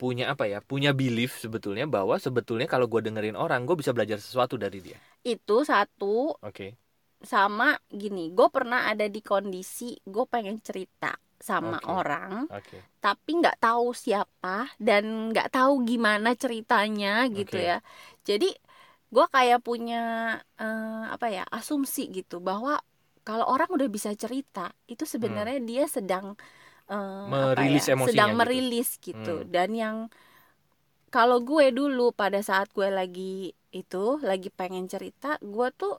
punya 0.00 0.24
apa 0.32 0.44
ya? 0.52 0.58
Punya 0.70 0.90
belief 1.00 1.30
sebetulnya 1.44 1.84
bahwa 1.96 2.14
sebetulnya 2.26 2.66
kalau 2.72 2.86
gue 2.92 3.00
dengerin 3.06 3.36
orang, 3.44 3.60
gue 3.68 3.76
bisa 3.80 3.92
belajar 3.96 4.18
sesuatu 4.26 4.54
dari 4.64 4.78
dia. 4.86 4.98
itu 5.24 5.56
satu 5.70 6.36
Oke. 6.40 6.66
sama 7.20 7.76
gini 7.92 8.32
gue 8.32 8.48
pernah 8.56 8.88
ada 8.90 9.04
di 9.14 9.20
kondisi 9.20 9.92
gue 10.14 10.24
pengen 10.24 10.56
cerita 10.64 11.12
sama 11.48 11.76
Oke. 11.84 11.92
orang 11.96 12.32
Oke. 12.48 12.78
tapi 13.04 13.30
nggak 13.40 13.60
tahu 13.60 13.92
siapa 13.92 14.72
dan 14.80 15.04
nggak 15.32 15.48
tahu 15.56 15.84
gimana 15.90 16.32
ceritanya 16.42 17.28
gitu 17.28 17.56
Oke. 17.60 17.68
ya 17.68 17.76
jadi 18.28 18.48
gue 19.14 19.26
kayak 19.34 19.60
punya 19.68 19.96
eh, 20.60 21.02
apa 21.14 21.26
ya 21.36 21.44
asumsi 21.58 22.08
gitu 22.16 22.40
bahwa 22.40 22.80
kalau 23.26 23.44
orang 23.52 23.68
udah 23.76 23.88
bisa 23.96 24.10
cerita 24.16 24.72
itu 24.88 25.04
sebenarnya 25.04 25.58
dia 25.70 25.84
sedang 25.96 26.26
eh, 26.90 27.26
Merilis 27.30 27.84
ya, 27.88 27.94
emosinya 27.96 28.10
sedang 28.12 28.30
gitu. 28.34 28.38
merilis 28.40 28.88
gitu 29.00 29.34
Hmm. 29.44 29.50
dan 29.54 29.70
yang 29.82 29.96
kalau 31.10 31.42
gue 31.42 31.66
dulu 31.74 32.14
pada 32.14 32.38
saat 32.48 32.70
gue 32.76 32.88
lagi 32.90 33.34
itu 33.74 34.04
lagi 34.22 34.48
pengen 34.50 34.86
cerita 34.92 35.38
gue 35.42 35.68
tuh 35.74 35.94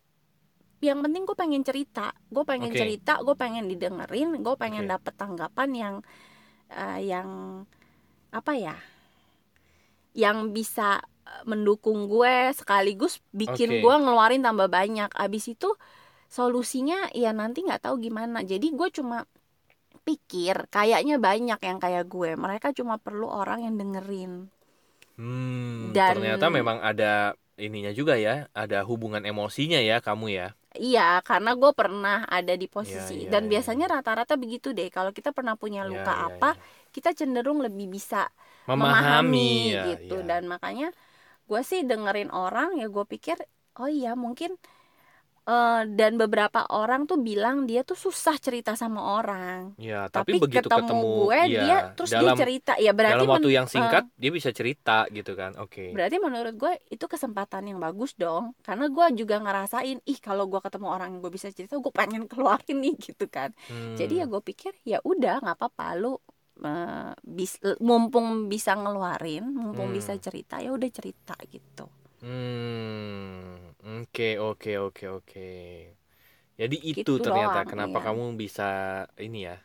yang 0.81 0.99
penting 1.05 1.23
gue 1.29 1.37
pengen 1.37 1.63
cerita 1.69 2.05
gue 2.33 2.43
pengen 2.51 2.73
Oke. 2.73 2.79
cerita 2.81 3.13
gue 3.25 3.35
pengen 3.37 3.65
didengerin 3.71 4.29
gue 4.45 4.55
pengen 4.63 4.85
Oke. 4.87 4.91
dapet 4.93 5.13
tanggapan 5.21 5.69
yang 5.83 5.95
eh, 6.71 6.99
yang 7.11 7.29
apa 8.31 8.53
ya 8.55 8.75
yang 10.11 10.51
bisa 10.51 10.99
mendukung 11.47 12.11
gue 12.11 12.51
sekaligus 12.51 13.23
bikin 13.31 13.79
Oke. 13.79 13.81
gue 13.83 13.95
ngeluarin 14.03 14.43
tambah 14.43 14.67
banyak 14.67 15.07
abis 15.15 15.55
itu 15.55 15.71
solusinya 16.27 17.11
ya 17.15 17.31
nanti 17.31 17.63
nggak 17.63 17.87
tahu 17.87 17.95
gimana 18.03 18.43
jadi 18.43 18.67
gue 18.71 18.89
cuma 18.91 19.23
pikir 20.07 20.55
kayaknya 20.75 21.15
banyak 21.27 21.59
yang 21.67 21.77
kayak 21.83 22.05
gue 22.13 22.29
mereka 22.43 22.67
cuma 22.77 22.95
perlu 23.05 23.27
orang 23.41 23.59
yang 23.65 23.75
dengerin 23.81 24.33
Hmm, 25.19 25.93
Dan- 25.93 26.17
ternyata 26.17 26.45
memang 26.49 26.77
ada 26.81 27.35
ininya 27.59 27.91
juga 27.93 28.17
ya, 28.17 28.49
ada 28.57 28.81
hubungan 28.89 29.21
emosinya 29.21 29.77
ya 29.77 30.01
kamu 30.01 30.27
ya. 30.33 30.47
Iya, 30.71 31.19
karena 31.27 31.51
gue 31.59 31.71
pernah 31.75 32.23
ada 32.31 32.53
di 32.55 32.67
posisi 32.71 33.27
Iya, 33.27 33.27
iya, 33.27 33.31
dan 33.33 33.43
iya. 33.43 33.49
biasanya 33.51 33.85
rata-rata 33.91 34.33
begitu 34.39 34.71
deh. 34.71 34.87
Kalau 34.87 35.11
kita 35.11 35.35
pernah 35.35 35.59
punya 35.59 35.83
Iya, 35.83 35.91
luka 35.91 36.13
iya, 36.15 36.25
apa, 36.31 36.49
iya. 36.55 36.63
kita 36.95 37.09
cenderung 37.19 37.59
lebih 37.59 37.91
bisa 37.91 38.31
memahami, 38.65 39.75
ya, 39.75 39.83
gitu. 39.91 40.15
iya. 40.23 40.27
Dan 40.29 40.47
makanya 40.47 40.87
gue 41.49 41.61
sih 41.63 41.81
dengerin 41.89 42.31
orang 42.31 42.69
ya 42.81 42.87
gue 42.95 43.05
pikir, 43.13 43.37
oh 43.81 43.89
iya 43.91 44.13
mungkin 44.15 44.55
eh, 45.47 45.81
dan 45.97 46.11
beberapa 46.21 46.65
orang 46.69 47.05
tuh 47.09 47.17
bilang 47.19 47.65
dia 47.69 47.81
tuh 47.81 47.97
susah 47.97 48.35
cerita 48.37 48.77
sama 48.77 49.17
orang. 49.17 49.73
Ya, 49.81 50.05
Tapi, 50.07 50.37
tapi, 50.37 50.43
begitu 50.45 50.67
ketemu, 50.69 50.85
ketemu, 50.85 51.07
gue 51.25 51.39
iya, 51.49 51.61
dia 51.65 51.77
terus 51.97 52.09
dalam 52.13 52.35
dia 52.37 52.41
cerita. 52.45 52.71
Ya 52.77 52.91
berarti 52.93 53.13
dalam 53.17 53.31
waktu 53.31 53.49
men- 53.49 53.57
yang 53.57 53.67
singkat 53.67 54.03
dia 54.15 54.31
bisa 54.31 54.49
cerita 54.53 54.97
gitu 55.09 55.31
kan. 55.33 55.51
Oke. 55.57 55.91
Berarti 55.91 56.17
menurut 56.21 56.53
gue 56.55 56.73
itu 56.87 57.05
kesempatan 57.09 57.63
yang 57.67 57.79
bagus 57.81 58.13
dong 58.15 58.53
Karena 58.61 58.85
gue 58.87 59.05
juga 59.17 59.35
ngerasain 59.41 59.97
Ih 60.05 60.19
kalau 60.21 60.45
gue 60.47 60.61
ketemu 60.61 60.87
orang 60.87 61.07
yang 61.17 61.21
gue 61.25 61.33
bisa 61.33 61.49
cerita 61.51 61.75
Gue 61.81 61.91
pengen 61.91 62.29
keluarin 62.29 62.77
nih 62.79 62.95
gitu 63.11 63.25
kan 63.27 63.51
Hmm, 63.67 63.95
Jadi 63.97 64.21
ya 64.21 64.25
gue 64.29 64.41
pikir 64.43 64.71
ya 64.85 64.99
udah 65.03 65.41
nggak 65.43 65.55
apa-apa 65.57 65.87
Lu 65.99 66.13
eh, 66.63 67.11
bis, 67.23 67.57
mumpung 67.81 68.47
bisa 68.47 68.71
ngeluarin 68.77 69.43
Mumpung 69.51 69.89
Hmm. 69.91 69.97
bisa 69.97 70.13
cerita 70.21 70.61
ya 70.61 70.71
udah 70.71 70.89
cerita 70.93 71.33
gitu 71.49 71.89
Hmm, 72.21 73.70
oke 73.83 74.27
oke 74.49 74.71
oke 74.85 75.05
oke. 75.17 75.39
Jadi 76.59 76.77
itu 76.93 77.11
Gitu 77.11 77.21
ternyata 77.25 77.59
doang, 77.59 77.67
kenapa 77.69 77.97
iya. 77.97 78.05
kamu 78.05 78.37
bisa 78.41 78.63
ini 79.25 79.39
ya 79.49 79.57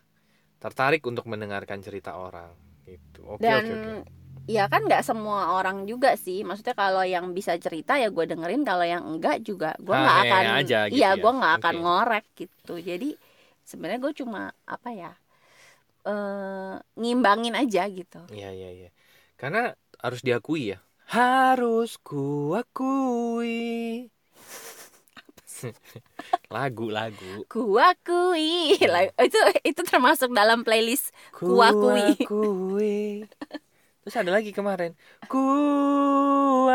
tertarik 0.62 1.02
untuk 1.10 1.26
mendengarkan 1.32 1.80
cerita 1.86 2.12
orang 2.26 2.52
gitu. 2.88 3.20
Oke 3.36 3.50
Dan 3.50 3.62
oke 3.62 3.72
oke. 3.78 3.92
ya 4.48 4.64
kan 4.72 4.80
nggak 4.86 5.02
semua 5.04 5.52
orang 5.58 5.84
juga 5.90 6.14
sih 6.16 6.40
Maksudnya 6.46 6.76
kalau 6.78 7.02
yang 7.04 7.26
bisa 7.36 7.52
cerita 7.58 7.98
ya 8.00 8.08
gue 8.14 8.24
dengerin 8.30 8.62
Kalau 8.64 8.86
yang 8.86 9.04
enggak 9.04 9.42
juga 9.44 9.74
gue 9.82 9.94
nggak 9.96 10.18
akan 10.28 10.46
aja 10.58 10.76
gitu 10.96 11.10
Iya 11.10 11.18
ya. 11.20 11.22
gue 11.22 11.30
nggak 11.38 11.54
akan 11.60 11.74
Oke. 11.74 11.80
ngorek 11.82 12.24
gitu 12.38 12.72
Jadi 12.80 13.06
sebenarnya 13.66 14.00
gue 14.06 14.14
cuma 14.22 14.40
apa 14.64 14.88
ya 14.94 15.10
eh 16.08 16.74
ngimbangin 17.00 17.54
aja 17.58 17.82
gitu 17.90 18.18
Iya 18.32 18.46
iya 18.56 18.68
iya. 18.76 18.88
Karena 19.40 19.58
harus 20.04 20.20
diakui 20.26 20.60
ya. 20.72 20.76
Harus 21.06 22.02
kuakui. 22.02 23.62
lagu 26.54 26.90
lagu. 26.90 27.46
Kuakui 27.48 28.76
Lah, 28.84 29.08
itu 29.22 29.38
itu 29.62 29.80
termasuk 29.86 30.34
dalam 30.34 30.66
playlist 30.66 31.14
Kuakui. 31.30 32.18
Kuakui. 32.26 33.22
Terus 34.02 34.16
ada 34.18 34.34
lagi 34.34 34.50
kemarin. 34.50 34.98
Kuakui. 35.30 36.74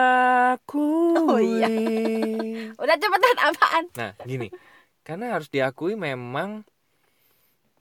Oh, 1.20 1.40
iya. 1.40 1.68
udah 2.82 2.96
cepetan 2.96 3.38
apaan 3.40 3.86
Nah, 4.00 4.12
gini. 4.24 4.48
Karena 5.04 5.36
harus 5.36 5.52
diakui 5.52 6.00
memang 6.00 6.64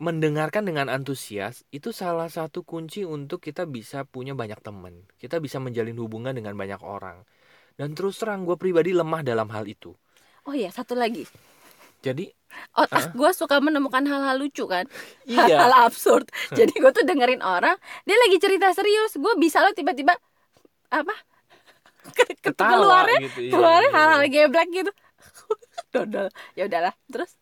mendengarkan 0.01 0.65
dengan 0.65 0.89
antusias 0.89 1.63
itu 1.71 1.93
salah 1.93 2.27
satu 2.33 2.65
kunci 2.65 3.05
untuk 3.05 3.39
kita 3.45 3.69
bisa 3.69 4.09
punya 4.09 4.33
banyak 4.33 4.59
teman. 4.65 5.05
Kita 5.21 5.37
bisa 5.45 5.61
menjalin 5.61 5.97
hubungan 6.01 6.33
dengan 6.33 6.57
banyak 6.57 6.81
orang. 6.81 7.23
Dan 7.79 7.93
terus 7.97 8.17
terang 8.21 8.45
gue 8.49 8.57
pribadi 8.61 8.93
lemah 8.97 9.23
dalam 9.25 9.49
hal 9.53 9.65
itu. 9.69 9.93
oh 10.49 10.55
iya 10.57 10.73
satu 10.73 10.97
lagi. 10.97 11.29
Jadi 12.01 12.33
otak 12.75 13.13
gue 13.13 13.31
suka 13.37 13.61
menemukan 13.61 14.05
hal-hal 14.09 14.37
lucu 14.41 14.65
kan? 14.67 14.89
Iya, 15.29 15.45
hal-hal 15.47 15.73
absurd. 15.87 16.27
Jadi 16.59 16.73
gue 16.81 16.93
tuh 16.97 17.05
dengerin 17.05 17.45
orang 17.45 17.77
dia 18.09 18.17
lagi 18.17 18.37
cerita 18.41 18.73
serius. 18.73 19.17
Gue 19.21 19.35
bisa 19.37 19.61
loh 19.61 19.73
tiba-tiba 19.77 20.17
apa? 20.91 21.15
Ke- 22.17 22.33
ke- 22.41 22.57
ketawa 22.57 22.73
keluarnya 22.81 23.19
gitu. 23.29 23.41
iya, 23.45 23.53
keluarnya 23.53 23.91
iya, 23.93 23.99
hal-hal 24.01 24.23
geblek 24.33 24.69
gitu. 24.73 24.93
Dodol. 25.95 26.29
Ya 26.57 26.65
udahlah 26.69 26.95
terus 27.13 27.33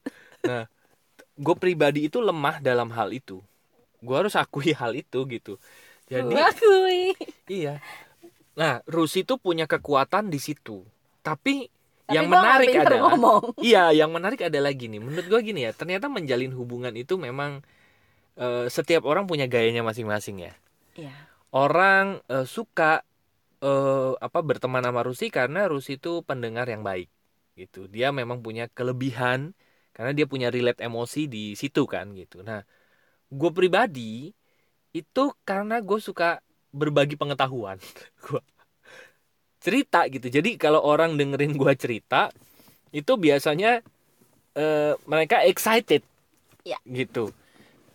Gue 1.38 1.54
pribadi 1.54 2.10
itu 2.10 2.18
lemah 2.18 2.58
dalam 2.58 2.90
hal 2.92 3.14
itu. 3.14 3.40
Gue 4.02 4.16
harus 4.18 4.34
akui 4.34 4.74
hal 4.74 4.92
itu 4.98 5.18
gitu. 5.30 5.54
Jadi 6.10 6.34
Kuakui. 6.34 7.14
iya. 7.50 7.78
Nah, 8.58 8.82
Rusi 8.90 9.22
tuh 9.22 9.38
punya 9.38 9.70
kekuatan 9.70 10.30
di 10.34 10.40
situ. 10.42 10.82
Tapi, 11.22 11.70
Tapi 12.08 12.14
yang 12.16 12.26
menarik 12.26 12.72
adalah 12.74 13.14
ngomong 13.14 13.54
Iya, 13.68 13.94
yang 13.94 14.10
menarik 14.10 14.40
adalah 14.48 14.72
gini. 14.74 14.98
Menurut 14.98 15.26
gue 15.28 15.40
gini 15.44 15.62
ya, 15.68 15.72
ternyata 15.76 16.10
menjalin 16.10 16.50
hubungan 16.56 16.94
itu 16.96 17.14
memang 17.20 17.62
eh, 18.38 18.66
setiap 18.70 19.04
orang 19.06 19.28
punya 19.30 19.46
gayanya 19.46 19.82
masing-masing 19.86 20.50
ya. 20.50 20.52
Iya. 20.98 21.14
Orang 21.54 22.24
eh, 22.28 22.46
suka 22.48 23.04
eh, 23.62 24.12
apa 24.18 24.38
berteman 24.42 24.82
sama 24.84 25.02
Rusi 25.06 25.30
karena 25.30 25.66
Rusi 25.70 25.98
itu 26.00 26.22
pendengar 26.26 26.66
yang 26.70 26.82
baik 26.82 27.08
gitu. 27.58 27.86
Dia 27.90 28.10
memang 28.14 28.40
punya 28.42 28.70
kelebihan 28.70 29.52
karena 29.98 30.12
dia 30.14 30.26
punya 30.30 30.48
relate 30.54 30.78
emosi 30.86 31.26
di 31.26 31.58
situ 31.58 31.82
kan 31.90 32.14
gitu. 32.14 32.46
Nah, 32.46 32.62
gue 33.28 33.50
pribadi 33.50 34.30
itu 34.94 35.24
karena 35.44 35.82
gue 35.82 35.98
suka 35.98 36.38
berbagi 36.70 37.18
pengetahuan. 37.18 37.78
Gua 38.24 38.40
cerita 39.58 40.06
gitu. 40.06 40.30
Jadi 40.30 40.54
kalau 40.54 40.80
orang 40.82 41.18
dengerin 41.18 41.58
gue 41.58 41.72
cerita 41.74 42.30
itu 42.94 43.12
biasanya 43.18 43.82
eh, 44.56 44.94
mereka 45.08 45.44
excited 45.46 46.02
Iya. 46.66 46.78
gitu. 46.86 47.32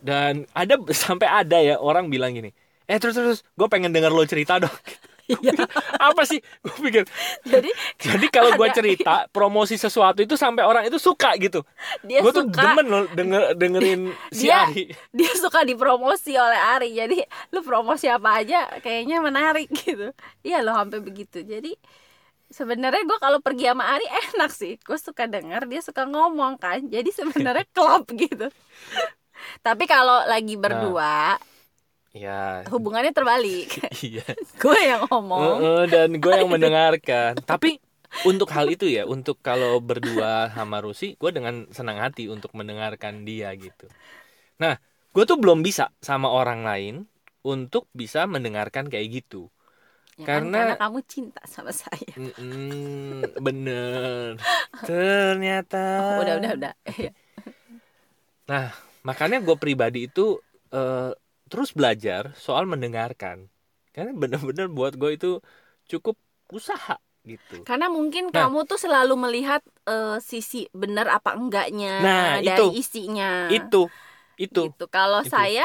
Dan 0.02 0.44
ada 0.52 0.76
sampai 1.04 1.28
ada 1.30 1.58
ya 1.62 1.76
orang 1.80 2.10
bilang 2.12 2.34
gini, 2.34 2.50
eh 2.90 2.98
terus 3.00 3.16
terus 3.16 3.40
gue 3.56 3.68
pengen 3.70 3.94
denger 3.94 4.12
lo 4.12 4.24
cerita 4.26 4.60
dong. 4.60 4.72
Iya. 5.24 5.56
Apa 6.08 6.22
sih? 6.22 6.36
Gue 6.60 6.76
pikir. 6.84 7.04
jadi 7.42 7.70
Jadi 8.04 8.26
kalau 8.28 8.52
gue 8.52 8.68
cerita 8.70 9.24
promosi 9.28 9.74
sesuatu 9.74 10.20
itu 10.20 10.34
sampai 10.34 10.62
orang 10.62 10.84
itu 10.84 10.96
suka 10.96 11.32
gitu. 11.36 11.64
dia 12.00 12.20
Gue 12.20 12.28
tuh 12.30 12.44
suka 12.44 12.60
demen 12.74 12.86
loh 12.86 13.04
denger 13.08 13.42
dengerin 13.54 14.00
si 14.36 14.46
Dia- 14.46 14.68
Ari. 14.68 14.92
dia 15.10 15.32
suka 15.34 15.62
dipromosi 15.62 16.34
oleh 16.34 16.60
Ari 16.76 16.92
jadi 16.92 17.24
lu 17.50 17.60
promosi 17.60 18.04
apa 18.06 18.40
aja 18.40 18.68
kayaknya 18.78 19.18
menarik 19.18 19.72
gitu 19.72 20.12
iya 20.40 20.60
loh 20.60 20.74
sampai 20.74 21.00
begitu 21.00 21.40
jadi 21.40 21.72
sebenarnya 22.46 23.02
gue 23.02 23.18
kalau 23.18 23.40
pergi 23.40 23.66
sama 23.66 23.84
Ari 23.90 24.06
enak 24.06 24.50
sih 24.50 24.76
gue 24.76 24.98
suka 24.98 25.24
denger 25.24 25.64
dia 25.64 25.80
suka 25.80 26.04
ngomong 26.04 26.54
kan 26.56 26.84
jadi 26.84 27.08
sebenarnya 27.08 27.64
klop 27.72 28.06
gitu 28.10 28.52
tapi 29.60 29.84
kalau 29.84 30.22
lagi 30.24 30.54
berdua 30.54 31.40
Ya, 32.14 32.62
hubungannya 32.70 33.10
terbalik 33.10 33.74
iya. 34.06 34.22
gue 34.62 34.78
yang 34.86 35.02
ngomong 35.10 35.58
Heeh, 35.58 35.82
dan 35.90 36.08
gue 36.22 36.30
yang 36.30 36.46
mendengarkan. 36.46 37.34
Tapi 37.42 37.82
untuk 38.22 38.46
hal 38.54 38.70
itu 38.70 38.86
ya, 38.86 39.02
untuk 39.02 39.42
kalau 39.42 39.82
berdua 39.82 40.54
sama 40.54 40.78
Rusi, 40.78 41.18
gue 41.18 41.30
dengan 41.34 41.66
senang 41.74 41.98
hati 41.98 42.30
untuk 42.30 42.54
mendengarkan 42.54 43.26
dia 43.26 43.50
gitu. 43.58 43.90
Nah, 44.62 44.78
gue 45.10 45.24
tuh 45.26 45.42
belum 45.42 45.66
bisa 45.66 45.90
sama 45.98 46.30
orang 46.30 46.62
lain 46.62 46.94
untuk 47.42 47.90
bisa 47.90 48.30
mendengarkan 48.30 48.86
kayak 48.86 49.10
gitu. 49.18 49.50
Ya 50.14 50.30
kan, 50.30 50.46
karena- 50.46 50.78
karena 50.78 50.78
kamu 50.78 50.98
cinta 51.10 51.42
sama 51.50 51.74
saya 51.74 52.14
Mm-mm, 52.14 53.34
bener. 53.42 54.38
Ternyata. 54.86 55.82
udah 56.22 56.34
udah 56.38 56.50
udah 56.54 56.72
Iya. 56.94 57.10
Makanya 59.02 59.42
gue 59.42 59.56
pribadi 59.58 60.06
itu 60.06 60.38
eh, 60.70 61.10
terus 61.54 61.70
belajar 61.70 62.34
soal 62.34 62.66
mendengarkan. 62.66 63.46
Karena 63.94 64.10
bener-bener 64.12 64.66
buat 64.66 64.98
gue 64.98 65.14
itu 65.14 65.30
cukup 65.86 66.18
usaha 66.50 66.98
gitu. 67.22 67.62
Karena 67.62 67.86
mungkin 67.88 68.28
Nah. 68.28 68.50
kamu 68.50 68.66
tuh 68.66 68.76
selalu 68.76 69.14
melihat 69.14 69.62
eh, 69.86 70.18
sisi 70.18 70.66
benar 70.74 71.06
apa 71.08 71.32
enggaknya 71.32 71.94
Nah, 72.00 72.30
dari 72.40 72.50
itu. 72.50 72.66
isinya. 72.74 73.46
Itu 73.48 73.86
itu 74.34 74.66
gitu 74.66 74.84
kalau 74.90 75.22
Itu. 75.22 75.30
saya 75.30 75.62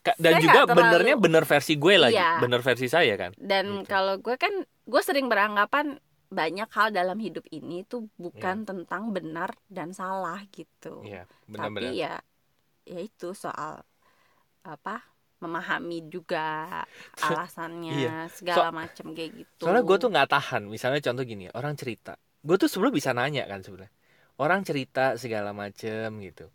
Ka- 0.00 0.16
dan 0.18 0.40
Saya 0.40 0.42
juga 0.42 0.60
terlalu- 0.64 0.78
benernya 0.80 1.14
bener 1.14 1.44
versi 1.44 1.76
gue 1.76 1.94
lagi 1.94 2.16
Iya. 2.16 2.40
bener 2.40 2.58
versi 2.58 2.88
saya 2.88 3.14
kan 3.14 3.30
dan 3.36 3.84
Gitu. 3.84 3.86
kalau 3.86 4.16
gue 4.16 4.34
kan 4.34 4.50
gue 4.64 5.02
sering 5.04 5.28
beranggapan 5.28 6.00
banyak 6.26 6.66
hal 6.66 6.88
dalam 6.88 7.20
hidup 7.20 7.44
ini 7.52 7.84
tuh 7.84 8.08
bukan 8.16 8.64
tentang 8.64 9.12
benar 9.12 9.52
dan 9.68 9.92
salah 9.92 10.40
gitu 10.48 11.04
Iya 11.04 11.28
tapi 11.28 11.44
benar-benar 11.52 11.92
ya 11.92 12.14
ya 12.82 12.98
itu 12.98 13.30
soal 13.30 13.84
apa 14.62 15.04
memahami 15.40 16.06
juga 16.12 16.68
alasannya 17.26 17.92
Iya. 17.96 18.16
segala 18.32 18.68
macam 18.70 19.12
kayak 19.16 19.30
gitu. 19.44 19.64
soalnya 19.66 19.82
gue 19.84 19.96
tuh 20.00 20.08
nggak 20.12 20.28
tahan. 20.30 20.62
Misalnya 20.68 21.00
contoh 21.04 21.24
gini 21.26 21.44
orang 21.52 21.74
cerita. 21.80 22.12
Gue 22.40 22.56
tuh 22.60 22.68
sebelum 22.72 22.92
bisa 22.94 23.10
nanya 23.16 23.44
kan 23.50 23.60
sebenarnya. 23.64 23.92
Orang 24.40 24.60
cerita 24.64 25.16
segala 25.20 25.52
macem 25.52 26.08
gitu. 26.24 26.48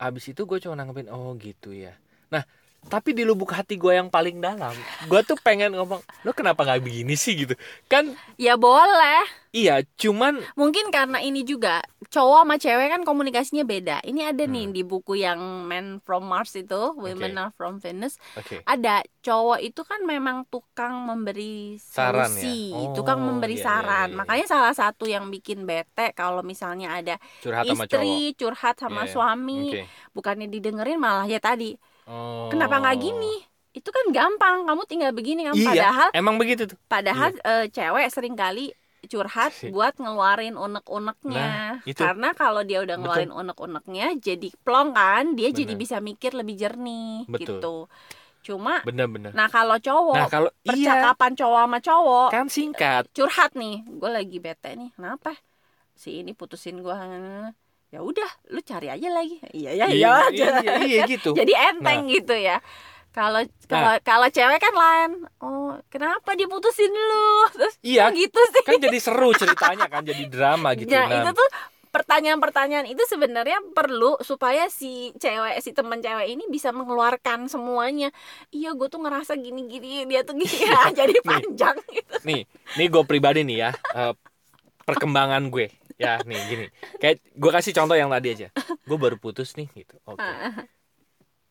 Abis 0.00 0.32
itu 0.32 0.42
gue 0.48 0.58
cuma 0.62 0.74
nanggepin 0.78 1.10
oh 1.12 1.34
gitu 1.38 1.70
ya. 1.74 1.94
Nah 2.34 2.42
tapi 2.86 3.12
di 3.12 3.22
lubuk 3.22 3.50
hati 3.50 3.74
gue 3.74 3.92
yang 3.92 4.08
paling 4.08 4.38
dalam 4.38 4.72
gue 5.04 5.20
tuh 5.22 5.36
pengen 5.36 5.70
ngomong 5.72 6.00
lo 6.22 6.30
kenapa 6.30 6.62
nggak 6.62 6.80
begini 6.80 7.14
sih? 7.14 7.36
gitu. 7.36 7.54
Kan 7.86 8.12
ya 8.34 8.54
boleh. 8.54 9.20
Iya 9.50 9.82
cuman 9.98 10.38
mungkin 10.54 10.88
karena 10.88 11.18
ini 11.18 11.42
juga 11.42 11.82
cowok 12.06 12.40
sama 12.40 12.54
cewek 12.54 12.86
kan 12.88 13.02
komunikasinya 13.02 13.62
beda. 13.62 13.98
Ini 14.00 14.30
ada 14.30 14.46
nih 14.46 14.64
Hmm. 14.64 14.72
di 14.72 14.82
buku 14.82 15.18
yang 15.18 15.38
Men 15.66 15.98
from 16.00 16.22
Mars 16.24 16.54
itu 16.54 16.94
Women 16.94 17.34
Are 17.36 17.50
from 17.50 17.78
Venus. 17.78 18.14
Oke. 18.34 18.62
Ada 18.62 19.02
cowok 19.20 19.58
itu 19.60 19.82
kan 19.82 20.00
memang 20.02 20.46
tukang 20.46 20.94
memberi 21.02 21.76
Saran 21.76 22.30
solusi 22.30 22.70
ya? 22.70 22.78
Oh, 22.78 22.94
tukang 22.94 23.18
memberi 23.18 23.54
iya, 23.54 23.60
iya, 23.60 23.66
saran. 23.66 24.06
iya, 24.06 24.12
iya. 24.14 24.16
makanya 24.16 24.46
salah 24.46 24.70
satu 24.72 25.04
yang 25.04 25.26
bikin 25.28 25.62
bete 25.62 26.14
kalau 26.14 26.40
misalnya 26.40 26.94
ada 26.94 27.18
curhat 27.40 27.66
sama 27.66 27.84
cowok. 27.84 27.90
istri 27.90 28.14
curhat 28.34 28.76
sama 28.78 29.02
Iya, 29.02 29.04
iya. 29.04 29.12
suami 29.12 29.60
oke. 29.68 29.82
bukannya 30.12 30.46
didengerin 30.46 30.96
malah 30.96 31.26
ya 31.26 31.38
tadi 31.38 31.74
Oh. 32.08 32.48
kenapa 32.48 32.80
nggak 32.80 32.98
gini? 33.00 33.34
Itu 33.70 33.94
kan 33.94 34.10
gampang 34.10 34.66
kamu 34.66 34.82
tinggal 34.86 35.10
begini 35.14 35.46
kan 35.46 35.54
iya 35.54 35.66
padahal 35.70 36.08
emang 36.10 36.36
begitu 36.36 36.66
tuh. 36.66 36.78
padahal 36.90 37.30
eh, 37.38 37.66
cewek 37.70 38.06
sering 38.10 38.34
kali 38.34 38.74
curhat 39.06 39.50
Si- 39.54 39.70
buat 39.72 39.96
ngeluarin 39.96 40.54
unek-uneknya. 40.54 41.48
Nah, 41.48 41.74
itu. 41.88 41.98
karena 41.98 42.34
kalau 42.36 42.62
dia 42.62 42.82
udah 42.84 42.98
ngeluarin 43.00 43.32
unek-uneknya 43.32 44.18
jadi 44.18 44.48
plong 44.62 44.92
kan 44.92 45.34
dia 45.38 45.48
jadi 45.50 45.72
Benar. 45.74 45.82
bisa 45.82 45.96
mikir 46.02 46.30
lebih 46.36 46.54
jernih 46.58 47.24
Betul. 47.26 47.40
gitu. 47.58 47.76
Cuma 48.40 48.80
bener-bener 48.82 49.30
nah 49.36 49.46
kalau 49.52 49.76
cowok 49.76 50.16
nah 50.16 50.28
kalau 50.28 50.50
iya. 50.64 50.68
percakapan 50.72 51.32
cowok 51.36 51.60
sama 51.60 51.78
cowok 51.78 52.28
kan 52.32 52.46
singkat. 52.48 53.02
curhat 53.12 53.52
nih 53.54 53.84
gue 53.86 54.10
lagi 54.10 54.36
bete 54.40 54.70
nih 54.74 54.90
kenapa? 54.96 55.36
Si 55.94 56.24
ini 56.24 56.32
putusin 56.32 56.80
gue 56.80 56.96
ya 57.90 58.00
udah 58.06 58.30
lu 58.54 58.62
cari 58.62 58.86
aja 58.86 59.08
lagi. 59.10 59.42
Iya 59.50 59.70
ya 59.74 59.86
iya, 59.90 60.10
aja 60.30 60.46
iya, 60.62 60.74
iya 60.86 61.00
gitu. 61.10 61.34
jadi 61.34 61.52
enteng 61.74 62.06
gitu 62.06 62.34
ya. 62.38 62.62
Kalau 63.10 63.42
kalau 63.66 63.98
kalau 64.06 64.28
cewek 64.30 64.62
kan 64.62 64.74
lain. 64.74 65.10
Oh 65.42 65.74
kenapa 65.90 66.38
dia 66.38 66.46
putusin 66.46 66.90
lu? 66.94 67.30
Terus 67.50 67.74
iya 67.82 68.06
kok 68.08 68.14
gitu 68.14 68.40
sih. 68.54 68.62
kan 68.62 68.78
jadi 68.78 68.98
seru 69.02 69.34
ceritanya 69.34 69.86
kan 69.90 70.06
jadi 70.06 70.24
drama 70.30 70.70
gitu. 70.78 70.94
Nah, 70.94 71.10
Nah, 71.10 71.26
itu 71.26 71.30
tuh 71.34 71.48
pertanyaan-pertanyaan 71.90 72.86
itu 72.86 73.02
sebenarnya 73.10 73.58
perlu 73.74 74.14
supaya 74.22 74.70
si 74.70 75.10
cewek 75.18 75.58
si 75.58 75.74
teman 75.74 75.98
cewek 75.98 76.30
ini 76.30 76.46
bisa 76.46 76.70
mengeluarkan 76.70 77.50
semuanya. 77.50 78.14
Iya 78.54 78.78
gue 78.78 78.86
tuh 78.86 79.02
ngerasa 79.02 79.34
gini-gini 79.34 80.06
dia 80.06 80.22
tuh 80.22 80.38
gini. 80.38 80.46
Ya 80.70 80.94
jadi 80.94 81.18
panjang 81.26 81.82
gitu. 81.90 82.14
Nih 82.22 82.46
nih 82.78 82.86
gue 82.86 83.02
pribadi 83.02 83.42
nih 83.42 83.56
ya 83.66 83.70
eh, 83.74 84.14
perkembangan 84.86 85.50
gue 85.50 85.79
ya 86.00 86.16
nih 86.22 86.40
gini. 86.48 86.66
Kayak 86.96 87.20
gue 87.28 87.50
kasih 87.52 87.72
contoh 87.72 87.94
yang 87.94 88.08
tadi 88.08 88.28
aja. 88.32 88.48
Gue 88.82 88.96
baru 88.96 89.14
putus 89.14 89.52
nih 89.54 89.68
gitu. 89.74 90.00
Oke. 90.04 90.24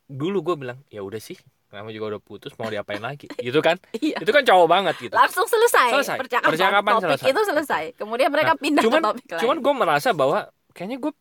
Dulu 0.05 0.37
gue 0.43 0.55
bilang 0.57 0.79
ya 0.87 0.99
udah 0.99 1.21
sih 1.21 1.37
Kamu 1.69 1.93
juga 1.93 2.17
udah 2.17 2.21
putus 2.25 2.57
mau 2.57 2.65
diapain 2.65 2.97
lagi? 2.97 3.29
Gitu 3.37 3.61
kan? 3.61 3.77
Iya. 3.93 4.17
Itu 4.17 4.33
kan 4.33 4.41
cowok 4.41 4.67
banget 4.67 4.95
gitu. 4.99 5.13
Langsung 5.13 5.45
selesai, 5.45 5.93
Selesai. 5.93 6.17
percakapan, 6.17 6.49
Percakapan 6.49 6.91
topik 6.91 7.05
selesai. 7.13 7.27
itu 7.29 7.41
selesai. 7.45 7.83
Kemudian 7.93 8.29
mereka 8.29 8.51
Nah, 8.51 8.57
pindah 8.57 8.81
cuman 8.81 8.97
ke 8.99 9.05
topik 9.05 9.25
lain. 9.29 9.41
cuman 9.45 9.57
gue 9.61 9.73
merasa 9.77 10.09
bahwa 10.09 10.39
kayaknya 10.73 10.97
gue 10.97 11.13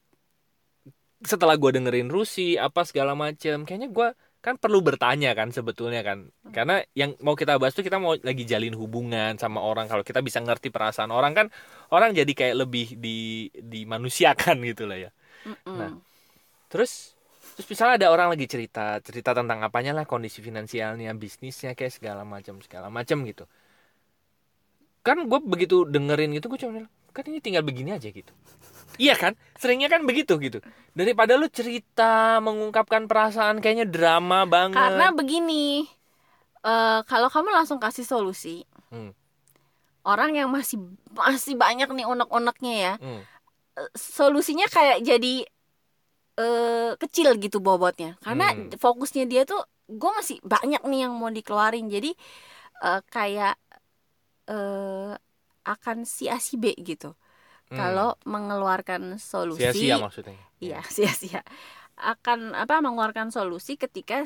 setelah 1.21 1.53
gue 1.53 1.71
dengerin 1.71 2.09
Rusi 2.09 2.57
apa 2.57 2.81
segala 2.83 3.13
macem 3.13 3.61
kayaknya 3.63 3.93
gue 3.93 4.09
kan 4.49 4.57
perlu 4.57 4.81
bertanya 4.81 5.31
kan 5.39 5.49
sebetulnya 5.53 6.01
kan 6.09 6.19
karena 6.57 6.81
yang 6.97 7.13
mau 7.21 7.37
kita 7.37 7.61
bahas 7.61 7.77
tuh 7.77 7.85
kita 7.85 8.01
mau 8.01 8.17
lagi 8.17 8.45
jalin 8.49 8.73
hubungan 8.73 9.37
sama 9.37 9.61
orang 9.61 9.87
kalau 9.93 10.01
kita 10.09 10.25
bisa 10.25 10.41
ngerti 10.41 10.73
perasaan 10.73 11.13
orang 11.13 11.33
kan 11.37 11.47
orang 11.93 12.17
jadi 12.17 12.33
kayak 12.33 12.57
lebih 12.65 12.87
di 12.97 13.53
dimanusiakan 13.61 14.57
gitu 14.73 14.89
lah 14.89 14.99
ya 15.05 15.11
Mm-mm. 15.45 15.77
Nah. 15.77 15.93
terus 16.73 17.15
terus 17.57 17.67
misalnya 17.69 17.95
ada 18.05 18.09
orang 18.15 18.29
lagi 18.33 18.47
cerita 18.49 19.03
cerita 19.05 19.37
tentang 19.37 19.61
apanya 19.67 19.93
lah 19.93 20.05
kondisi 20.09 20.41
finansialnya 20.41 21.13
bisnisnya 21.19 21.77
kayak 21.79 21.93
segala 21.99 22.23
macam 22.25 22.63
segala 22.65 22.89
macam 22.89 23.23
gitu 23.29 23.45
kan 25.07 25.17
gue 25.25 25.41
begitu 25.53 25.89
dengerin 25.89 26.37
gitu 26.37 26.47
gue 26.53 26.61
cuma 26.61 26.85
kan 27.15 27.25
ini 27.27 27.39
tinggal 27.41 27.65
begini 27.65 27.97
aja 27.97 28.09
gitu 28.13 28.33
iya 28.99 29.15
kan 29.15 29.33
seringnya 29.57 29.89
kan 29.89 30.03
begitu 30.05 30.37
gitu 30.39 30.59
daripada 30.93 31.39
lu 31.39 31.47
cerita 31.47 32.43
mengungkapkan 32.43 33.07
perasaan 33.07 33.63
kayaknya 33.63 33.87
drama 33.87 34.45
banget 34.45 34.75
karena 34.77 35.15
begini 35.15 35.87
eh, 36.63 37.01
kalau 37.07 37.31
kamu 37.31 37.55
langsung 37.55 37.79
kasih 37.79 38.05
solusi 38.05 38.67
Hmm. 38.89 39.13
orang 40.03 40.33
yang 40.33 40.49
masih 40.49 40.81
masih 41.13 41.55
banyak 41.55 41.87
nih 41.93 42.05
unek-uneknya 42.05 42.75
ya 42.75 42.95
Hmm. 42.99 43.23
solusinya 43.95 44.67
kayak 44.67 45.07
jadi 45.07 45.47
eh, 46.39 46.93
kecil 46.99 47.35
gitu 47.39 47.59
bobotnya 47.59 48.15
karena 48.23 48.51
Hmm. 48.51 48.71
fokusnya 48.75 49.27
dia 49.27 49.43
tuh 49.43 49.59
gue 49.89 50.11
masih 50.15 50.39
banyak 50.45 50.83
nih 50.85 51.07
yang 51.07 51.13
mau 51.15 51.31
dikeluarin 51.31 51.87
jadi 51.87 52.11
eh, 52.83 53.01
kayak 53.07 53.55
eh, 54.47 55.13
akan 55.63 55.97
si 56.09 56.31
A 56.33 56.41
si 56.41 56.57
B 56.57 56.73
gitu 56.75 57.13
Hmm. 57.69 57.77
kalau 57.77 58.17
mengeluarkan 58.25 59.21
solusi 59.21 59.61
sia-sia 59.61 60.01
maksudnya 60.01 60.37
Iya, 60.59 60.83
sia-sia. 60.95 61.43
Akan 61.99 62.55
apa 62.55 62.79
mengeluarkan 62.79 63.35
solusi 63.35 63.75
ketika 63.75 64.23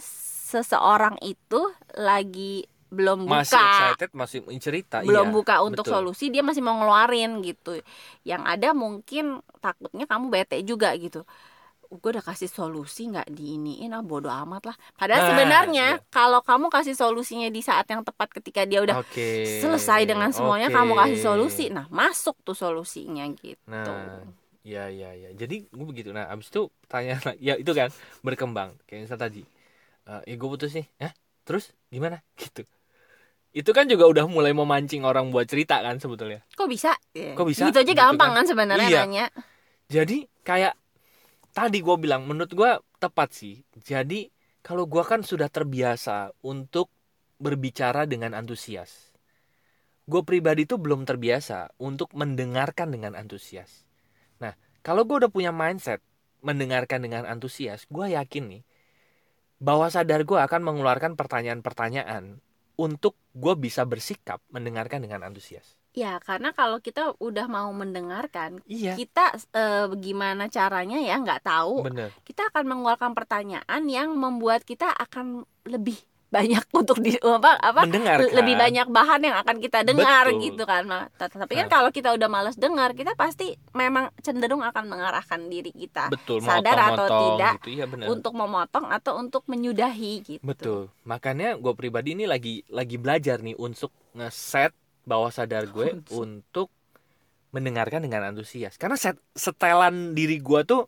seseorang 0.52 1.16
itu 1.24 1.72
lagi 1.96 2.68
belum 2.92 3.24
masih 3.24 3.56
buka, 3.56 3.64
excited 3.64 4.10
masih 4.12 4.38
cerita 4.60 5.00
belum 5.00 5.32
iya, 5.32 5.36
buka 5.36 5.64
untuk 5.64 5.88
betul. 5.88 6.12
solusi, 6.12 6.28
dia 6.28 6.44
masih 6.44 6.60
mau 6.60 6.76
ngeluarin 6.76 7.40
gitu. 7.40 7.80
Yang 8.28 8.42
ada 8.44 8.68
mungkin 8.76 9.40
takutnya 9.64 10.04
kamu 10.04 10.28
bete 10.28 10.60
juga 10.60 10.92
gitu. 11.00 11.24
Gue 11.92 12.10
udah 12.16 12.24
kasih 12.24 12.48
solusi 12.48 13.12
nggak 13.12 13.28
diiniin 13.28 13.92
ah 13.92 14.00
bodo 14.00 14.32
amat 14.32 14.72
lah. 14.72 14.76
Padahal 14.96 15.20
Nah, 15.20 15.28
sebenarnya 15.28 15.86
iya. 16.00 16.08
kalau 16.08 16.40
kamu 16.40 16.72
kasih 16.72 16.96
solusinya 16.96 17.52
di 17.52 17.60
saat 17.60 17.84
yang 17.84 18.00
tepat 18.00 18.32
ketika 18.32 18.64
dia 18.64 18.80
udah 18.80 18.96
Oke. 18.96 19.60
selesai 19.60 20.08
dengan 20.08 20.32
semuanya 20.32 20.72
oke. 20.72 20.76
kamu 20.80 20.92
kasih 20.96 21.18
solusi. 21.20 21.64
Nah, 21.68 21.84
masuk 21.92 22.40
tuh 22.40 22.56
solusinya 22.56 23.28
gitu. 23.36 23.60
Nah, 23.68 24.24
ya 24.64 24.88
ya 24.88 25.12
ya. 25.12 25.36
Jadi 25.36 25.68
gue 25.68 25.86
begitu. 25.86 26.16
Nah, 26.16 26.32
abis 26.32 26.48
itu 26.48 26.72
tanya. 26.88 27.20
Ya 27.36 27.60
itu 27.60 27.68
kan 27.70 27.92
berkembang. 28.24 28.72
Kayak 28.88 29.12
misal 29.12 29.20
tadi. 29.20 29.44
Eh, 30.24 30.32
gue 30.32 30.48
putus 30.48 30.72
nih. 30.72 30.88
Hah? 30.96 31.12
Terus 31.44 31.76
gimana? 31.92 32.24
Gitu. 32.40 32.64
Itu 33.52 33.76
kan 33.76 33.84
juga 33.84 34.08
udah 34.08 34.24
mulai 34.24 34.56
memancing 34.56 35.04
orang 35.04 35.28
buat 35.28 35.44
cerita 35.44 35.76
kan 35.84 36.00
sebetulnya. 36.00 36.40
Kok 36.56 36.68
bisa? 36.72 36.96
Ya. 37.12 37.36
Kok 37.36 37.44
bisa? 37.44 37.68
Gitu 37.68 37.76
aja 37.76 37.84
Gitu 37.84 38.00
gampang 38.00 38.32
kan. 38.32 38.40
kan 38.40 38.44
sebenarnya 38.48 38.88
Iya. 38.88 39.00
nanya. 39.04 39.26
Jadi 39.92 40.24
kayak 40.40 40.72
tadi 41.52 41.84
gue 41.84 41.96
bilang 42.00 42.24
menurut 42.24 42.52
gue 42.52 42.70
tepat 42.98 43.28
sih. 43.36 43.60
Jadi 43.76 44.28
kalau 44.64 44.88
gue 44.88 45.04
kan 45.04 45.20
sudah 45.20 45.52
terbiasa 45.52 46.32
untuk 46.44 46.88
berbicara 47.36 48.08
dengan 48.08 48.32
antusias. 48.32 49.12
Gue 50.08 50.26
pribadi 50.26 50.66
tuh 50.66 50.82
belum 50.82 51.06
terbiasa 51.06 51.78
untuk 51.78 52.10
mendengarkan 52.16 52.90
dengan 52.90 53.14
antusias. 53.14 53.86
Nah, 54.42 54.54
kalau 54.82 55.06
gue 55.06 55.26
udah 55.26 55.30
punya 55.30 55.54
mindset 55.54 56.02
mendengarkan 56.42 57.06
dengan 57.06 57.22
antusias, 57.26 57.86
gue 57.86 58.18
yakin 58.18 58.58
nih 58.58 58.62
bahwa 59.62 59.86
sadar 59.86 60.26
gue 60.26 60.38
akan 60.42 60.62
mengeluarkan 60.66 61.14
pertanyaan-pertanyaan 61.14 62.42
untuk 62.74 63.14
gue 63.30 63.54
bisa 63.54 63.86
bersikap 63.86 64.42
mendengarkan 64.50 65.06
dengan 65.06 65.22
antusias. 65.22 65.78
Ya, 65.92 66.16
karena 66.18 66.50
kalau 66.50 66.80
kita 66.80 67.12
udah 67.20 67.44
mau 67.46 67.68
mendengarkan, 67.70 68.64
Iya, 68.64 68.96
kita 68.96 69.36
eh, 69.52 69.86
gimana 69.94 70.48
caranya 70.48 70.96
ya 70.96 71.20
nggak 71.20 71.44
tahu. 71.44 71.84
bener. 71.84 72.08
Kita 72.24 72.48
akan 72.48 72.64
mengeluarkan 72.64 73.12
pertanyaan 73.12 73.82
yang 73.84 74.16
membuat 74.16 74.64
kita 74.64 74.88
akan 74.88 75.44
lebih 75.68 76.00
banyak 76.32 76.64
untuk 76.80 76.96
di 76.96 77.12
apa 77.20 77.60
apa 77.60 77.84
lebih 78.32 78.56
banyak 78.56 78.88
bahan 78.88 79.20
yang 79.20 79.36
akan 79.36 79.60
kita 79.60 79.84
dengar 79.84 80.32
Betul. 80.32 80.40
gitu 80.40 80.64
kan. 80.64 80.88
Tapi 81.12 81.52
kan 81.52 81.68
Nah. 81.68 81.72
kalau 81.76 81.90
kita 81.92 82.08
udah 82.16 82.28
malas 82.32 82.56
dengar, 82.56 82.96
kita 82.96 83.12
pasti 83.12 83.52
memang 83.76 84.08
cenderung 84.24 84.64
akan 84.64 84.88
mengarahkan 84.88 85.52
diri 85.52 85.68
kita 85.68 86.08
Betul, 86.08 86.40
sadar 86.40 86.72
atau 86.72 87.04
motong-motong 87.04 87.20
tidak 87.36 87.54
gitu. 87.60 87.84
Bener. 87.84 88.06
untuk 88.08 88.32
memotong 88.32 88.88
atau 88.88 89.12
untuk 89.20 89.44
menyudahi 89.44 90.12
gitu. 90.24 90.40
Betul. 90.40 90.88
Makanya 91.04 91.60
gue 91.60 91.72
pribadi 91.76 92.16
ini 92.16 92.24
lagi 92.24 92.64
lagi 92.72 92.96
belajar 92.96 93.44
nih 93.44 93.60
untuk 93.60 93.92
ngeset 94.16 94.72
bawah 95.08 95.30
sadar 95.34 95.66
gue 95.68 95.88
untuk 96.12 96.68
mendengarkan 97.54 98.00
dengan 98.04 98.32
antusias. 98.32 98.76
Karena 98.80 98.96
set, 98.96 99.18
setelan 99.36 100.16
diri 100.16 100.38
gue 100.40 100.60
tuh 100.64 100.82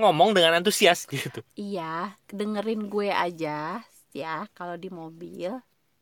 ngomong 0.00 0.32
dengan 0.36 0.58
antusias 0.60 1.04
gitu 1.12 1.40
Iya, 1.58 2.16
dengerin 2.30 2.88
gue 2.88 3.08
aja 3.12 3.82
ya 4.10 4.48
kalau 4.56 4.74
di 4.80 4.90
mobil 4.90 5.50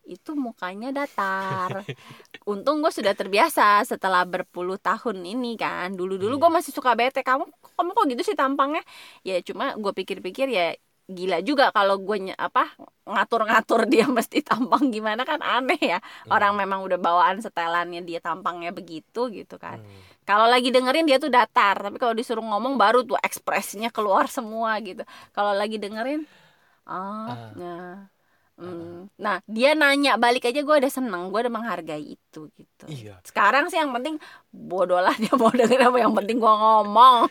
itu 0.08 0.32
mukanya 0.32 0.88
datar. 0.94 1.84
Untung 2.52 2.80
gue 2.80 2.92
sudah 2.92 3.12
terbiasa 3.12 3.84
setelah 3.84 4.24
berpuluh 4.24 4.80
tahun 4.80 5.20
ini 5.24 5.56
kan. 5.60 5.92
Dulu-dulu 5.92 6.34
Iya. 6.36 6.42
gue 6.42 6.50
masih 6.56 6.72
suka 6.72 6.96
bete 6.96 7.20
kamu 7.20 7.44
kamu 7.76 7.90
kok 7.96 8.04
gitu 8.12 8.22
sih 8.32 8.36
tampangnya. 8.38 8.80
Ya 9.26 9.40
cuma 9.44 9.76
gue 9.76 9.92
pikir-pikir 9.92 10.48
ya 10.48 10.64
gila 11.08 11.40
juga 11.40 11.72
kalau 11.72 11.96
gue 11.96 12.36
apa 12.36 12.68
ngatur-ngatur 13.08 13.88
dia 13.88 14.04
mesti 14.16 14.44
tampang 14.44 14.92
gimana 14.92 15.24
kan 15.24 15.40
aneh 15.40 15.80
ya. 15.80 15.98
Orang 16.28 16.60
memang 16.60 16.84
udah 16.84 17.00
bawaan 17.00 17.40
setelannya 17.40 18.04
dia 18.04 18.20
tampangnya 18.20 18.70
begitu 18.76 19.32
gitu 19.32 19.56
kan. 19.56 19.80
Hmm. 19.80 20.00
Kalau 20.28 20.44
lagi 20.44 20.68
dengerin 20.68 21.08
dia 21.08 21.16
tuh 21.16 21.32
datar, 21.32 21.80
tapi 21.80 21.96
kalau 21.96 22.12
disuruh 22.12 22.44
ngomong 22.44 22.76
baru 22.76 23.00
tuh 23.00 23.16
ekspresinya 23.24 23.88
keluar 23.88 24.28
semua 24.28 24.76
gitu. 24.84 25.00
Kalau 25.32 25.56
lagi 25.56 25.80
dengerin, 25.80 26.28
ah, 26.84 27.32
Ah. 27.32 27.36
nah, 27.56 27.94
nah 29.14 29.38
dia 29.46 29.78
nanya 29.78 30.18
balik 30.18 30.50
aja 30.50 30.66
gue 30.66 30.76
udah 30.82 30.90
seneng, 30.90 31.30
gue 31.30 31.40
udah 31.46 31.54
menghargai 31.54 32.18
itu 32.18 32.50
gitu. 32.58 32.84
iya. 32.90 33.22
Sekarang 33.22 33.70
sih 33.70 33.78
yang 33.78 33.94
penting 33.94 34.18
bodoh 34.50 34.98
lah 34.98 35.14
dia 35.22 35.30
mau 35.38 35.54
denger 35.54 35.78
apa, 35.78 35.98
yang 36.02 36.14
penting 36.14 36.42
gue 36.42 36.54
ngomong, 36.58 37.28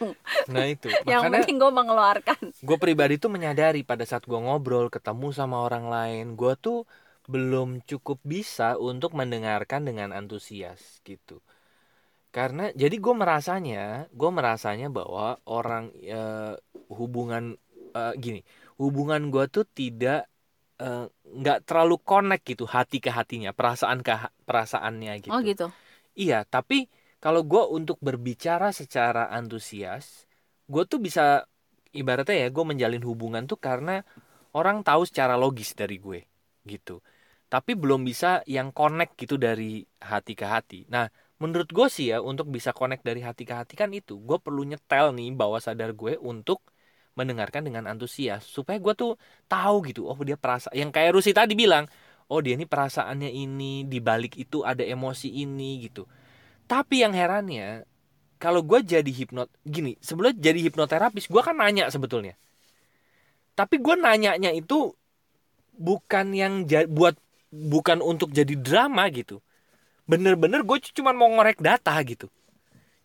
nah 0.48 0.64
itu. 0.64 0.88
Yang 1.04 1.22
makanya 1.28 1.34
penting 1.44 1.56
gue 1.60 1.72
mengeluarkan. 1.72 2.40
gue 2.56 2.78
pribadi 2.80 3.20
tuh 3.20 3.28
menyadari 3.28 3.84
pada 3.84 4.08
saat 4.08 4.24
gue 4.24 4.40
ngobrol 4.40 4.88
ketemu 4.88 5.28
sama 5.36 5.60
orang 5.68 5.92
lain 5.92 6.40
gue 6.40 6.54
tuh 6.56 6.88
belum 7.28 7.84
cukup 7.84 8.24
bisa 8.24 8.80
untuk 8.80 9.12
mendengarkan 9.12 9.84
dengan 9.84 10.16
antusias 10.16 11.04
gitu. 11.04 11.44
Karena 12.32 12.72
jadi 12.72 12.96
gue 12.96 13.14
merasanya 13.16 14.08
gue 14.16 14.30
merasanya 14.32 14.88
bahwa 14.88 15.44
orang 15.44 15.92
eh, 16.08 16.56
hubungan 16.88 17.60
eh, 17.92 18.14
gini 18.16 18.42
hubungan 18.80 19.28
gue 19.34 19.46
tuh 19.52 19.66
tidak 19.68 20.30
eh, 20.82 21.06
nggak 21.40 21.58
terlalu 21.68 21.96
connect 22.10 22.44
gitu 22.52 22.66
hati 22.70 22.98
ke 23.06 23.10
hatinya 23.18 23.52
perasaan 23.58 24.00
ke 24.06 24.14
perasaannya 24.48 25.14
gitu 25.26 25.34
Oh 25.34 25.42
gitu. 25.44 25.66
Iya, 26.18 26.36
tapi 26.50 26.90
kalau 27.24 27.42
gue 27.46 27.64
untuk 27.78 27.98
berbicara 28.02 28.74
secara 28.74 29.30
antusias, 29.38 30.26
gue 30.70 30.84
tuh 30.92 31.00
bisa 31.02 31.46
ibaratnya 31.94 32.36
ya 32.44 32.48
gue 32.56 32.64
menjalin 32.66 33.04
hubungan 33.06 33.44
tuh 33.50 33.60
karena 33.62 34.02
orang 34.58 34.82
tahu 34.88 35.06
secara 35.10 35.36
logis 35.38 35.74
dari 35.78 35.98
gue 36.02 36.20
gitu. 36.66 37.02
Tapi 37.48 37.72
belum 37.80 38.04
bisa 38.04 38.44
yang 38.50 38.76
connect 38.76 39.16
gitu 39.22 39.40
dari 39.40 39.86
hati 40.04 40.34
ke 40.36 40.46
hati. 40.46 40.80
Nah, 40.92 41.08
menurut 41.40 41.70
gue 41.72 41.88
sih 41.88 42.12
ya 42.12 42.20
untuk 42.20 42.50
bisa 42.52 42.76
connect 42.76 43.04
dari 43.08 43.22
hati 43.24 43.44
ke 43.48 43.54
hati 43.56 43.74
kan 43.80 43.90
itu 43.96 44.20
gue 44.20 44.38
perlu 44.42 44.68
nyetel 44.68 45.16
nih 45.16 45.32
bawah 45.38 45.62
sadar 45.64 45.96
gue 45.96 46.20
untuk 46.20 46.60
mendengarkan 47.18 47.66
dengan 47.66 47.90
antusias 47.90 48.46
supaya 48.46 48.78
gue 48.78 48.94
tuh 48.94 49.12
tahu 49.50 49.90
gitu 49.90 50.06
oh 50.06 50.16
dia 50.22 50.38
perasa 50.38 50.70
yang 50.78 50.94
kayak 50.94 51.18
Rusi 51.18 51.34
tadi 51.34 51.58
bilang 51.58 51.90
oh 52.30 52.40
dia 52.40 52.54
ini 52.54 52.70
perasaannya 52.70 53.34
ini 53.34 53.90
di 53.90 53.98
balik 53.98 54.38
itu 54.38 54.62
ada 54.62 54.86
emosi 54.86 55.32
ini 55.32 55.82
gitu. 55.90 56.06
Tapi 56.68 57.02
yang 57.02 57.16
herannya 57.16 57.88
kalau 58.38 58.62
gue 58.62 58.86
jadi 58.86 59.08
hipnot 59.08 59.50
gini 59.66 59.98
sebelum 59.98 60.38
jadi 60.38 60.62
hipnoterapis 60.70 61.26
gue 61.26 61.42
kan 61.42 61.58
nanya 61.58 61.90
sebetulnya. 61.90 62.38
Tapi 63.58 63.82
gue 63.82 63.96
nanyanya 63.98 64.54
itu 64.54 64.94
bukan 65.74 66.36
yang 66.38 66.68
buat 66.94 67.18
bukan 67.50 68.06
untuk 68.06 68.30
jadi 68.30 68.54
drama 68.54 69.10
gitu. 69.10 69.42
Bener-bener 70.06 70.62
gue 70.62 70.78
cuma 70.94 71.12
mau 71.16 71.28
ngorek 71.32 71.60
data 71.64 71.96
gitu 72.06 72.30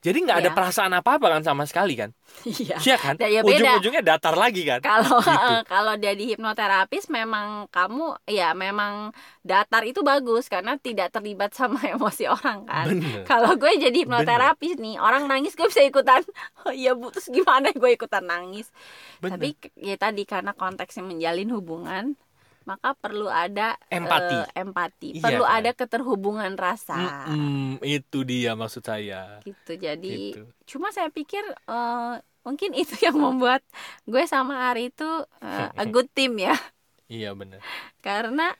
jadi 0.02 0.18
nggak 0.18 0.38
ada 0.38 0.50
Iya. 0.50 0.56
perasaan 0.56 0.92
apa-apa 0.92 1.26
kan 1.30 1.42
sama 1.42 1.62
sekali 1.62 1.94
kan 1.94 2.10
Iya. 2.42 2.76
Iya 2.76 2.96
kan 2.96 3.14
Ya, 3.16 3.28
ya 3.30 3.40
ujung-ujungnya 3.40 4.02
datar 4.02 4.34
lagi 4.34 4.62
kan 4.62 4.80
Kalau 4.80 5.22
Gitu. 5.22 5.56
kalau 5.64 5.94
jadi 5.96 6.22
hipnoterapis 6.26 7.06
memang 7.08 7.46
kamu 7.68 8.18
ya 8.26 8.50
memang 8.52 9.14
datar 9.40 9.82
itu 9.82 10.02
bagus 10.02 10.46
karena 10.46 10.74
tidak 10.76 11.10
terlibat 11.10 11.52
sama 11.52 11.78
emosi 11.94 12.26
orang 12.26 12.64
kan. 12.64 12.86
bener 12.88 13.22
Kalau 13.22 13.54
gue 13.54 13.72
jadi 13.76 13.94
hipnoterapis 13.94 14.74
nih, 14.76 14.98
orang 14.98 15.24
nangis 15.24 15.54
gue 15.54 15.66
bisa 15.66 15.82
ikutan. 15.82 16.22
Oh 16.62 16.70
iya 16.72 16.94
bu, 16.94 17.10
terus 17.10 17.26
gimana 17.28 17.70
gue 17.70 17.90
ikutan 17.92 18.22
nangis? 18.22 18.70
bener 19.18 19.34
Tapi 19.34 19.48
ya 19.76 19.94
tadi 19.96 20.22
karena 20.24 20.50
konteksnya 20.52 21.02
menjalin 21.02 21.50
hubungan, 21.50 22.04
maka 22.64 22.94
perlu 22.94 23.26
ada 23.26 23.74
Empati. 23.88 24.38
eh, 24.38 24.46
empati, 24.56 25.08
Iya 25.14 25.22
perlu 25.22 25.44
kan? 25.44 25.56
ada 25.58 25.70
keterhubungan 25.72 26.52
rasa. 26.54 26.94
Mm-mm, 27.26 27.82
itu 27.82 28.18
dia 28.22 28.54
maksud 28.54 28.82
saya 28.82 29.42
Gitu. 29.42 29.72
Jadi 29.76 30.32
gitu 30.32 30.42
cuma 30.66 30.88
saya 30.90 31.08
pikir 31.08 31.42
eh, 31.44 32.14
mungkin 32.42 32.70
itu 32.80 32.94
yang 33.00 33.16
membuat 33.16 33.60
gue 34.04 34.22
sama 34.24 34.70
Ari 34.70 34.88
itu 34.88 35.08
eh, 35.40 35.68
a 35.72 35.84
good 35.84 36.08
team 36.12 36.38
ya. 36.38 36.54
iya 37.12 37.34
bener 37.34 37.60
Karena 38.00 38.50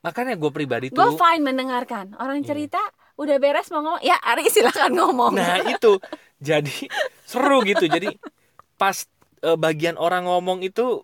makanya 0.00 0.38
gue 0.38 0.50
pribadi 0.50 0.86
gue 0.88 0.94
tuh 0.94 1.18
fine 1.18 1.42
mendengarkan 1.42 2.14
orang 2.16 2.40
Iya. 2.40 2.48
cerita 2.54 2.78
udah 3.16 3.36
beres 3.40 3.72
mau 3.72 3.80
ngomong 3.80 4.02
ya 4.04 4.16
Ari 4.20 4.46
silakan 4.54 4.92
ngomong. 4.94 5.32
Nah 5.34 5.64
itu 5.66 5.98
jadi 6.38 6.74
seru 7.24 7.64
gitu. 7.64 7.88
Jadi 7.88 8.12
pas 8.76 9.08
eh, 9.42 9.56
bagian 9.56 9.96
orang 9.96 10.28
ngomong 10.28 10.60
itu 10.62 11.02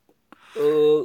eh, 0.55 1.01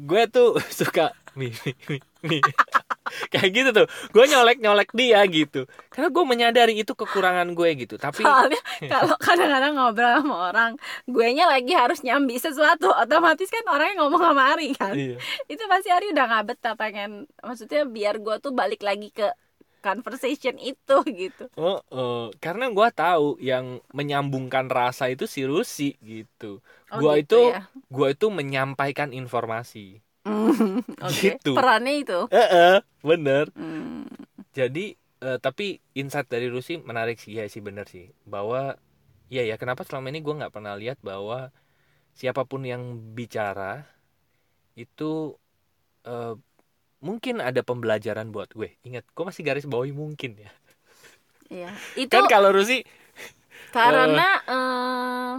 gue 0.00 0.22
tuh 0.30 0.56
suka 0.80 1.12
mi, 1.38 1.52
mi, 1.62 1.72
mi, 1.86 1.98
mi. 2.26 2.38
kayak 3.32 3.50
gitu 3.54 3.70
tuh. 3.74 3.86
Gue 4.14 4.24
nyolek 4.26 4.58
nyolek 4.62 4.90
dia 4.94 5.22
gitu. 5.30 5.66
Karena 5.90 6.08
gue 6.10 6.24
menyadari 6.26 6.74
itu 6.82 6.92
kekurangan 6.94 7.46
gue 7.54 7.68
gitu. 7.86 7.94
Tapi 7.98 8.22
Soalnya 8.22 8.60
kalau 8.92 9.14
kadang-kadang 9.18 9.72
ngobrol 9.78 10.22
sama 10.22 10.36
orang, 10.50 10.72
gue 11.06 11.26
nya 11.34 11.46
lagi 11.50 11.72
harus 11.74 12.02
nyambi 12.02 12.38
sesuatu, 12.38 12.90
otomatis 12.90 13.50
kan 13.50 13.64
orangnya 13.70 14.02
ngomong 14.02 14.22
sama 14.32 14.42
Ari 14.54 14.68
kan. 14.74 14.94
iya, 14.94 15.16
Itu 15.46 15.62
pasti 15.70 15.88
Ari 15.90 16.10
udah 16.14 16.24
nggak 16.26 16.44
betah 16.54 16.74
pengen, 16.78 17.26
maksudnya 17.42 17.86
biar 17.86 18.18
gue 18.18 18.36
tuh 18.42 18.52
balik 18.54 18.82
lagi 18.82 19.10
ke 19.14 19.30
conversation 19.80 20.56
itu 20.60 20.96
gitu. 21.28 21.44
oh, 21.56 21.80
oh. 21.90 22.28
karena 22.38 22.68
gue 22.70 22.88
tahu 22.92 23.40
yang 23.42 23.80
menyambungkan 23.96 24.68
rasa 24.68 25.08
itu 25.10 25.24
si 25.26 25.42
Rusi 25.48 25.96
gitu. 26.04 26.60
Oh, 26.92 26.98
Gua 27.00 27.18
gitu 27.18 27.36
itu- 27.40 27.50
ya. 27.56 27.62
Gue 27.90 28.08
itu 28.14 28.26
menyampaikan 28.30 29.10
informasi. 29.10 29.98
Mm, 30.28 30.84
Oke. 31.08 31.40
Gitu. 31.40 31.52
Perannya 31.56 31.94
itu. 32.04 32.20
Eh, 32.30 32.48
eh, 32.52 32.76
bener. 33.00 33.48
Hmm. 33.56 34.06
Jadi 34.52 34.94
eh, 35.24 35.38
tapi 35.40 35.80
insight 35.96 36.28
dari 36.28 36.46
Rusi 36.52 36.78
menarik 36.80 37.16
sih 37.18 37.34
ya 37.40 37.48
sih 37.48 37.60
bener 37.64 37.86
sih 37.88 38.12
bahwa 38.28 38.76
iya 39.32 39.42
ya 39.46 39.56
kenapa 39.60 39.82
selama 39.86 40.10
ini 40.12 40.20
gue 40.24 40.34
nggak 40.38 40.52
pernah 40.54 40.74
lihat 40.76 40.98
bahwa 41.00 41.50
siapa 42.16 42.44
pun 42.44 42.62
yang 42.66 42.98
bicara 43.16 43.86
itu 44.78 45.36
eh, 46.06 46.34
mungkin 47.00 47.40
ada 47.40 47.60
pembelajaran 47.64 48.28
buat 48.32 48.52
gue. 48.52 48.76
Ingat, 48.84 49.04
gue 49.10 49.24
masih 49.24 49.42
garis 49.44 49.66
bawahi 49.66 49.92
mungkin 49.92 50.36
ya. 50.36 50.50
Iya. 51.48 51.70
Itu 52.06 52.14
Kan 52.14 52.28
kalau 52.28 52.54
Rusi 52.54 52.84
karena 53.70 54.28
eh, 54.50 55.34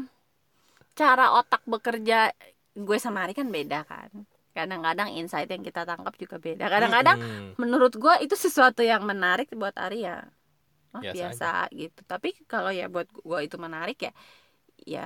cara 0.95 1.35
otak 1.35 1.67
bekerja 1.67 2.31
gue 2.71 2.97
sama 2.99 3.27
Ari 3.27 3.35
kan 3.35 3.51
beda 3.51 3.83
kan. 3.83 4.07
Kadang-kadang 4.51 5.15
insight 5.15 5.47
yang 5.47 5.63
kita 5.63 5.83
tangkap 5.83 6.15
juga 6.15 6.39
beda. 6.39 6.67
Kadang-kadang 6.67 7.19
Mm-mm. 7.19 7.47
menurut 7.59 7.95
gue 7.95 8.13
itu 8.23 8.35
sesuatu 8.35 8.83
yang 8.83 9.03
menarik 9.03 9.51
buat 9.55 9.75
Ari 9.75 10.07
ya 10.07 10.27
oh, 10.95 11.01
Biasa 11.01 11.15
biasa, 11.15 11.51
gitu 11.71 12.01
tapi 12.07 12.35
kalau 12.47 12.71
ya 12.71 12.91
buat 12.91 13.07
gue 13.11 13.39
itu 13.43 13.55
menarik 13.55 13.97
ya 13.99 14.13
ya 14.83 15.05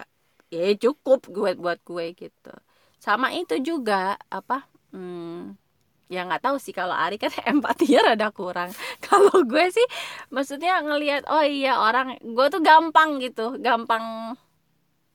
ya 0.50 0.66
cukup 0.78 1.30
gue 1.30 1.52
buat 1.58 1.80
gue 1.86 2.06
gitu 2.16 2.54
sama 2.98 3.34
itu 3.36 3.60
juga 3.62 4.18
apa 4.32 4.66
hmm, 4.94 5.58
ya 6.06 6.22
nggak 6.22 6.44
tahu 6.44 6.62
sih 6.62 6.70
kalau 6.70 6.94
Ari 6.94 7.18
kan 7.18 7.34
empatinya 7.52 8.14
rada 8.14 8.30
kurang. 8.30 8.70
Kalau 9.06 9.42
gue 9.42 9.66
sih 9.74 9.86
maksudnya 10.30 10.78
ngelihat 10.82 11.26
oh 11.26 11.42
iya 11.42 11.82
orang 11.82 12.22
gue 12.22 12.46
tuh 12.48 12.62
gampang 12.62 13.18
gitu 13.18 13.58
gampang 13.58 14.38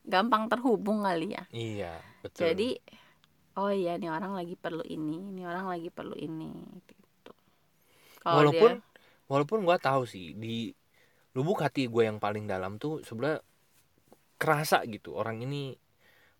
gampang 0.03 0.51
terhubung 0.51 1.07
kali 1.07 1.31
ya. 1.31 1.43
Iya 1.49 1.93
betul. 2.19 2.43
jadi 2.43 2.69
oh 3.55 3.71
iya 3.71 3.95
nih 3.95 4.11
orang 4.11 4.35
lagi 4.35 4.55
perlu 4.55 4.83
ini 4.83 5.31
ini 5.31 5.41
orang 5.47 5.71
lagi 5.71 5.87
perlu 5.87 6.15
ini 6.15 6.51
gitu. 6.83 7.31
Walaupun 8.23 8.71
dia- 8.75 8.83
walaupun 9.31 9.59
gue 9.63 9.77
tahu 9.79 10.03
sih 10.03 10.35
di 10.35 10.75
lubuk 11.31 11.63
hati 11.63 11.87
gue 11.87 12.03
yang 12.03 12.19
paling 12.19 12.43
dalam 12.43 12.75
tuh 12.75 12.99
sebenarnya 12.99 13.39
kerasa 14.35 14.83
gitu 14.83 15.15
orang 15.15 15.39
ini 15.39 15.71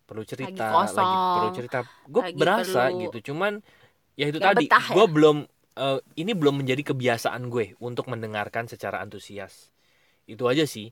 perlu 0.04 0.28
cerita 0.28 0.68
kosong, 0.68 1.00
lagi 1.00 1.16
perlu 1.32 1.50
cerita. 1.56 1.78
Gue 2.04 2.20
lagi 2.20 2.36
berasa 2.36 2.80
perlu- 2.92 3.00
gitu 3.08 3.32
cuman 3.32 3.64
ya 4.18 4.28
itu 4.28 4.38
tadi. 4.38 4.68
betah 4.68 4.86
ya? 4.90 4.94
gue 4.96 5.06
belum 5.08 5.36
eh, 5.78 5.98
ini 6.20 6.32
belum 6.36 6.60
menjadi 6.64 6.92
kebiasaan 6.92 7.48
gue 7.48 7.76
untuk 7.80 8.08
mendengarkan 8.12 8.68
secara 8.68 9.00
antusias. 9.00 9.72
Itu 10.28 10.46
aja 10.48 10.64
sih. 10.68 10.90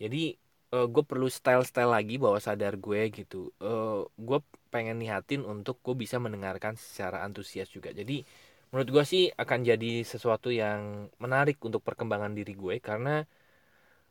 Jadi 0.00 0.40
gue 0.74 1.04
perlu 1.06 1.30
style-style 1.30 1.86
lagi 1.86 2.18
bahwa 2.18 2.42
sadar 2.42 2.74
gue 2.74 3.06
gitu. 3.14 3.54
Gue 4.18 4.38
pengen 4.74 4.98
niatin 4.98 5.46
untuk 5.46 5.78
gue 5.86 5.94
bisa 5.94 6.18
mendengarkan 6.18 6.74
secara 6.74 7.22
antusias 7.22 7.70
juga. 7.70 7.94
Jadi 7.94 8.26
menurut 8.74 8.90
gue 8.90 9.04
sih 9.06 9.30
akan 9.30 9.62
jadi 9.62 10.02
sesuatu 10.02 10.50
yang 10.50 11.06
menarik 11.22 11.62
untuk 11.62 11.78
perkembangan 11.86 12.34
diri 12.34 12.58
gue 12.58 12.82
karena 12.82 13.22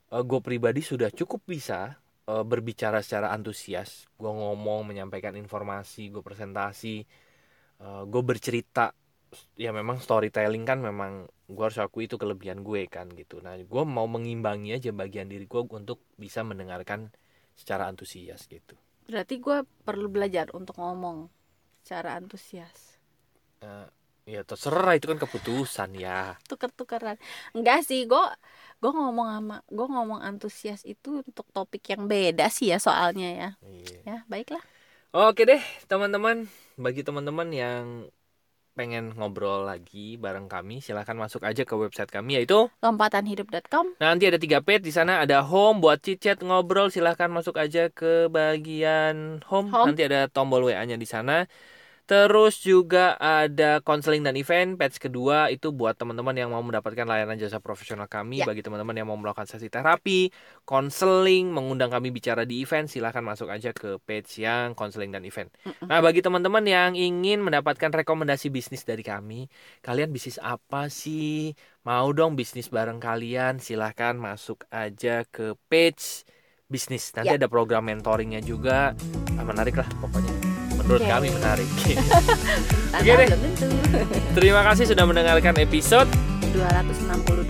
gue 0.08 0.40
pribadi 0.40 0.80
sudah 0.80 1.12
cukup 1.12 1.44
bisa 1.44 2.00
eh, 2.32 2.46
berbicara 2.48 3.04
secara 3.04 3.36
antusias. 3.36 4.08
Gue 4.16 4.32
ngomong 4.32 4.88
menyampaikan 4.88 5.36
informasi 5.36 6.16
gue 6.16 6.24
presentasi 6.24 7.04
gue 7.82 8.22
bercerita 8.24 8.94
ya 9.58 9.74
memang 9.74 9.98
storytelling 9.98 10.64
kan 10.64 10.80
memang 10.80 11.26
gue 11.50 11.64
harus 11.64 11.82
akui 11.82 12.06
itu 12.06 12.16
kelebihan 12.16 12.62
gue 12.62 12.86
kan 12.88 13.10
gitu. 13.14 13.42
Nah 13.42 13.58
gue 13.58 13.84
mau 13.84 14.06
mengimbangi 14.08 14.78
aja 14.78 14.90
bagian 14.94 15.30
diri 15.30 15.46
gue 15.46 15.62
untuk 15.62 16.02
bisa 16.18 16.42
mendengarkan 16.46 17.12
secara 17.54 17.90
antusias 17.90 18.46
gitu. 18.50 18.78
Berarti 19.06 19.38
gue 19.38 19.68
perlu 19.84 20.08
belajar 20.10 20.50
untuk 20.56 20.80
ngomong 20.80 21.28
secara 21.84 22.16
antusias. 22.18 22.98
Eh, 23.60 23.88
ya 24.24 24.42
terserah 24.48 24.96
itu 24.96 25.12
kan 25.12 25.20
keputusan 25.20 26.00
ya. 26.00 26.40
Tuker-tukeran. 26.48 27.20
Enggak 27.52 27.84
sih 27.84 28.08
gue 28.08 28.26
gue 28.80 28.92
ngomong 28.92 29.28
sama 29.28 29.58
gue 29.68 29.88
ngomong 29.88 30.20
antusias 30.24 30.84
itu 30.88 31.24
untuk 31.24 31.48
topik 31.52 31.84
yang 31.92 32.08
beda 32.08 32.48
sih 32.48 32.72
ya 32.72 32.80
soalnya 32.80 33.30
ya. 33.32 33.50
Iya. 33.64 33.98
ya 34.04 34.18
baiklah 34.32 34.64
Oke 35.14 35.46
deh 35.46 35.62
teman-teman. 35.86 36.50
Bagi 36.74 37.06
teman-teman 37.06 37.46
yang 37.54 38.10
pengen 38.74 39.14
ngobrol 39.14 39.62
lagi 39.62 40.18
bareng 40.18 40.50
kami 40.50 40.82
silahkan 40.82 41.14
masuk 41.14 41.46
aja 41.46 41.62
ke 41.62 41.78
website 41.78 42.10
kami 42.10 42.42
yaitu 42.42 42.66
lompatanhidup.com 42.82 44.02
nanti 44.02 44.26
ada 44.26 44.42
tiga 44.42 44.66
page 44.66 44.82
di 44.82 44.90
sana 44.90 45.22
ada 45.22 45.46
home 45.46 45.78
buat 45.86 46.02
chit-chat 46.02 46.42
ngobrol. 46.42 46.90
Silahkan 46.90 47.30
masuk 47.30 47.62
aja 47.62 47.94
ke 47.94 48.26
bagian 48.34 49.46
home, 49.46 49.70
Home. 49.70 49.94
nanti 49.94 50.10
ada 50.10 50.26
tombol 50.34 50.66
WA 50.66 50.82
nya 50.90 50.98
di 50.98 51.06
sana 51.06 51.46
terus 52.04 52.60
juga 52.60 53.16
ada 53.16 53.80
konseling 53.80 54.22
dan 54.22 54.36
event 54.36 54.76
page 54.76 55.00
kedua 55.00 55.48
itu 55.48 55.72
buat 55.72 55.96
teman-teman 55.96 56.36
yang 56.36 56.52
mau 56.52 56.60
mendapatkan 56.60 57.08
layanan 57.08 57.40
jasa 57.40 57.64
profesional 57.64 58.06
kami 58.06 58.44
Ya. 58.44 58.46
bagi 58.46 58.60
teman-teman 58.60 58.92
yang 58.94 59.08
mau 59.08 59.16
melakukan 59.16 59.48
sesi 59.48 59.72
terapi 59.72 60.28
konseling 60.68 61.48
mengundang 61.48 61.92
kami 61.92 62.12
bicara 62.12 62.44
di 62.44 62.60
event 62.60 62.92
silahkan 62.92 63.24
masuk 63.24 63.48
aja 63.48 63.72
ke 63.72 64.02
page 64.04 64.42
yang 64.42 64.76
konseling 64.76 65.16
dan 65.16 65.24
event 65.24 65.48
Mm-mm. 65.64 65.88
Nah, 65.88 66.00
bagi 66.00 66.20
teman-teman 66.20 66.64
yang 66.66 66.92
ingin 66.94 67.40
mendapatkan 67.40 67.92
rekomendasi 67.94 68.50
bisnis 68.50 68.84
dari 68.84 69.02
kami, 69.02 69.48
kalian 69.80 70.10
bisnis 70.10 70.40
apa 70.40 70.88
sih? 70.88 71.54
Mau 71.84 72.12
dong 72.12 72.34
bisnis 72.34 72.68
bareng 72.68 72.98
kalian? 72.98 73.60
Silahkan 73.60 74.16
masuk 74.16 74.64
aja 74.68 75.24
ke 75.28 75.54
page 75.68 76.24
bisnis. 76.66 77.12
Nanti 77.14 77.36
Ya. 77.36 77.40
ada 77.40 77.48
program 77.48 77.86
mentoringnya 77.86 78.40
juga. 78.42 78.92
Ah, 79.38 79.46
menarik 79.46 79.78
lah 79.78 79.88
pokoknya. 80.02 80.53
Menurut 80.84 81.02
Oke. 81.04 81.12
kami 81.12 81.28
menarik. 81.32 81.70
Oke 83.00 83.12
deh. 83.16 83.28
Terima 84.38 84.62
kasih 84.68 84.84
sudah 84.92 85.06
mendengarkan 85.08 85.56
episode. 85.64 86.10
262 86.54 87.50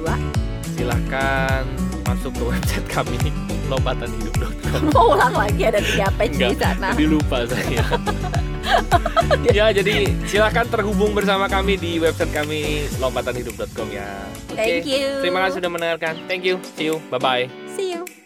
Silahkan 0.78 1.68
masuk 2.08 2.32
ke 2.40 2.44
website 2.56 2.88
kami 2.88 3.18
lompatanhidup.com. 3.68 4.92
mau 4.96 5.16
ulang 5.16 5.36
lagi 5.36 5.64
ada 5.66 5.80
tiga 5.80 6.08
page 6.16 6.36
di 6.36 6.52
Enggak, 6.52 6.76
sana 6.78 6.90
Jadi 6.96 7.06
lupa 7.08 7.38
saya. 7.48 7.84
ya, 9.58 9.66
jadi 9.76 9.96
silakan 10.28 10.66
terhubung 10.72 11.12
bersama 11.12 11.48
kami 11.52 11.76
di 11.76 12.00
website 12.00 12.32
kami 12.32 12.88
lompatanhidup.com 13.00 13.88
ya. 13.92 14.08
Oke. 14.52 14.56
Thank 14.56 14.88
you. 14.88 15.20
Terima 15.20 15.48
kasih 15.48 15.60
sudah 15.64 15.72
mendengarkan. 15.72 16.14
Thank 16.28 16.44
you. 16.48 16.60
See 16.80 16.88
you. 16.92 17.00
Bye 17.12 17.20
bye. 17.20 17.46
see 17.76 17.98
you 17.98 18.23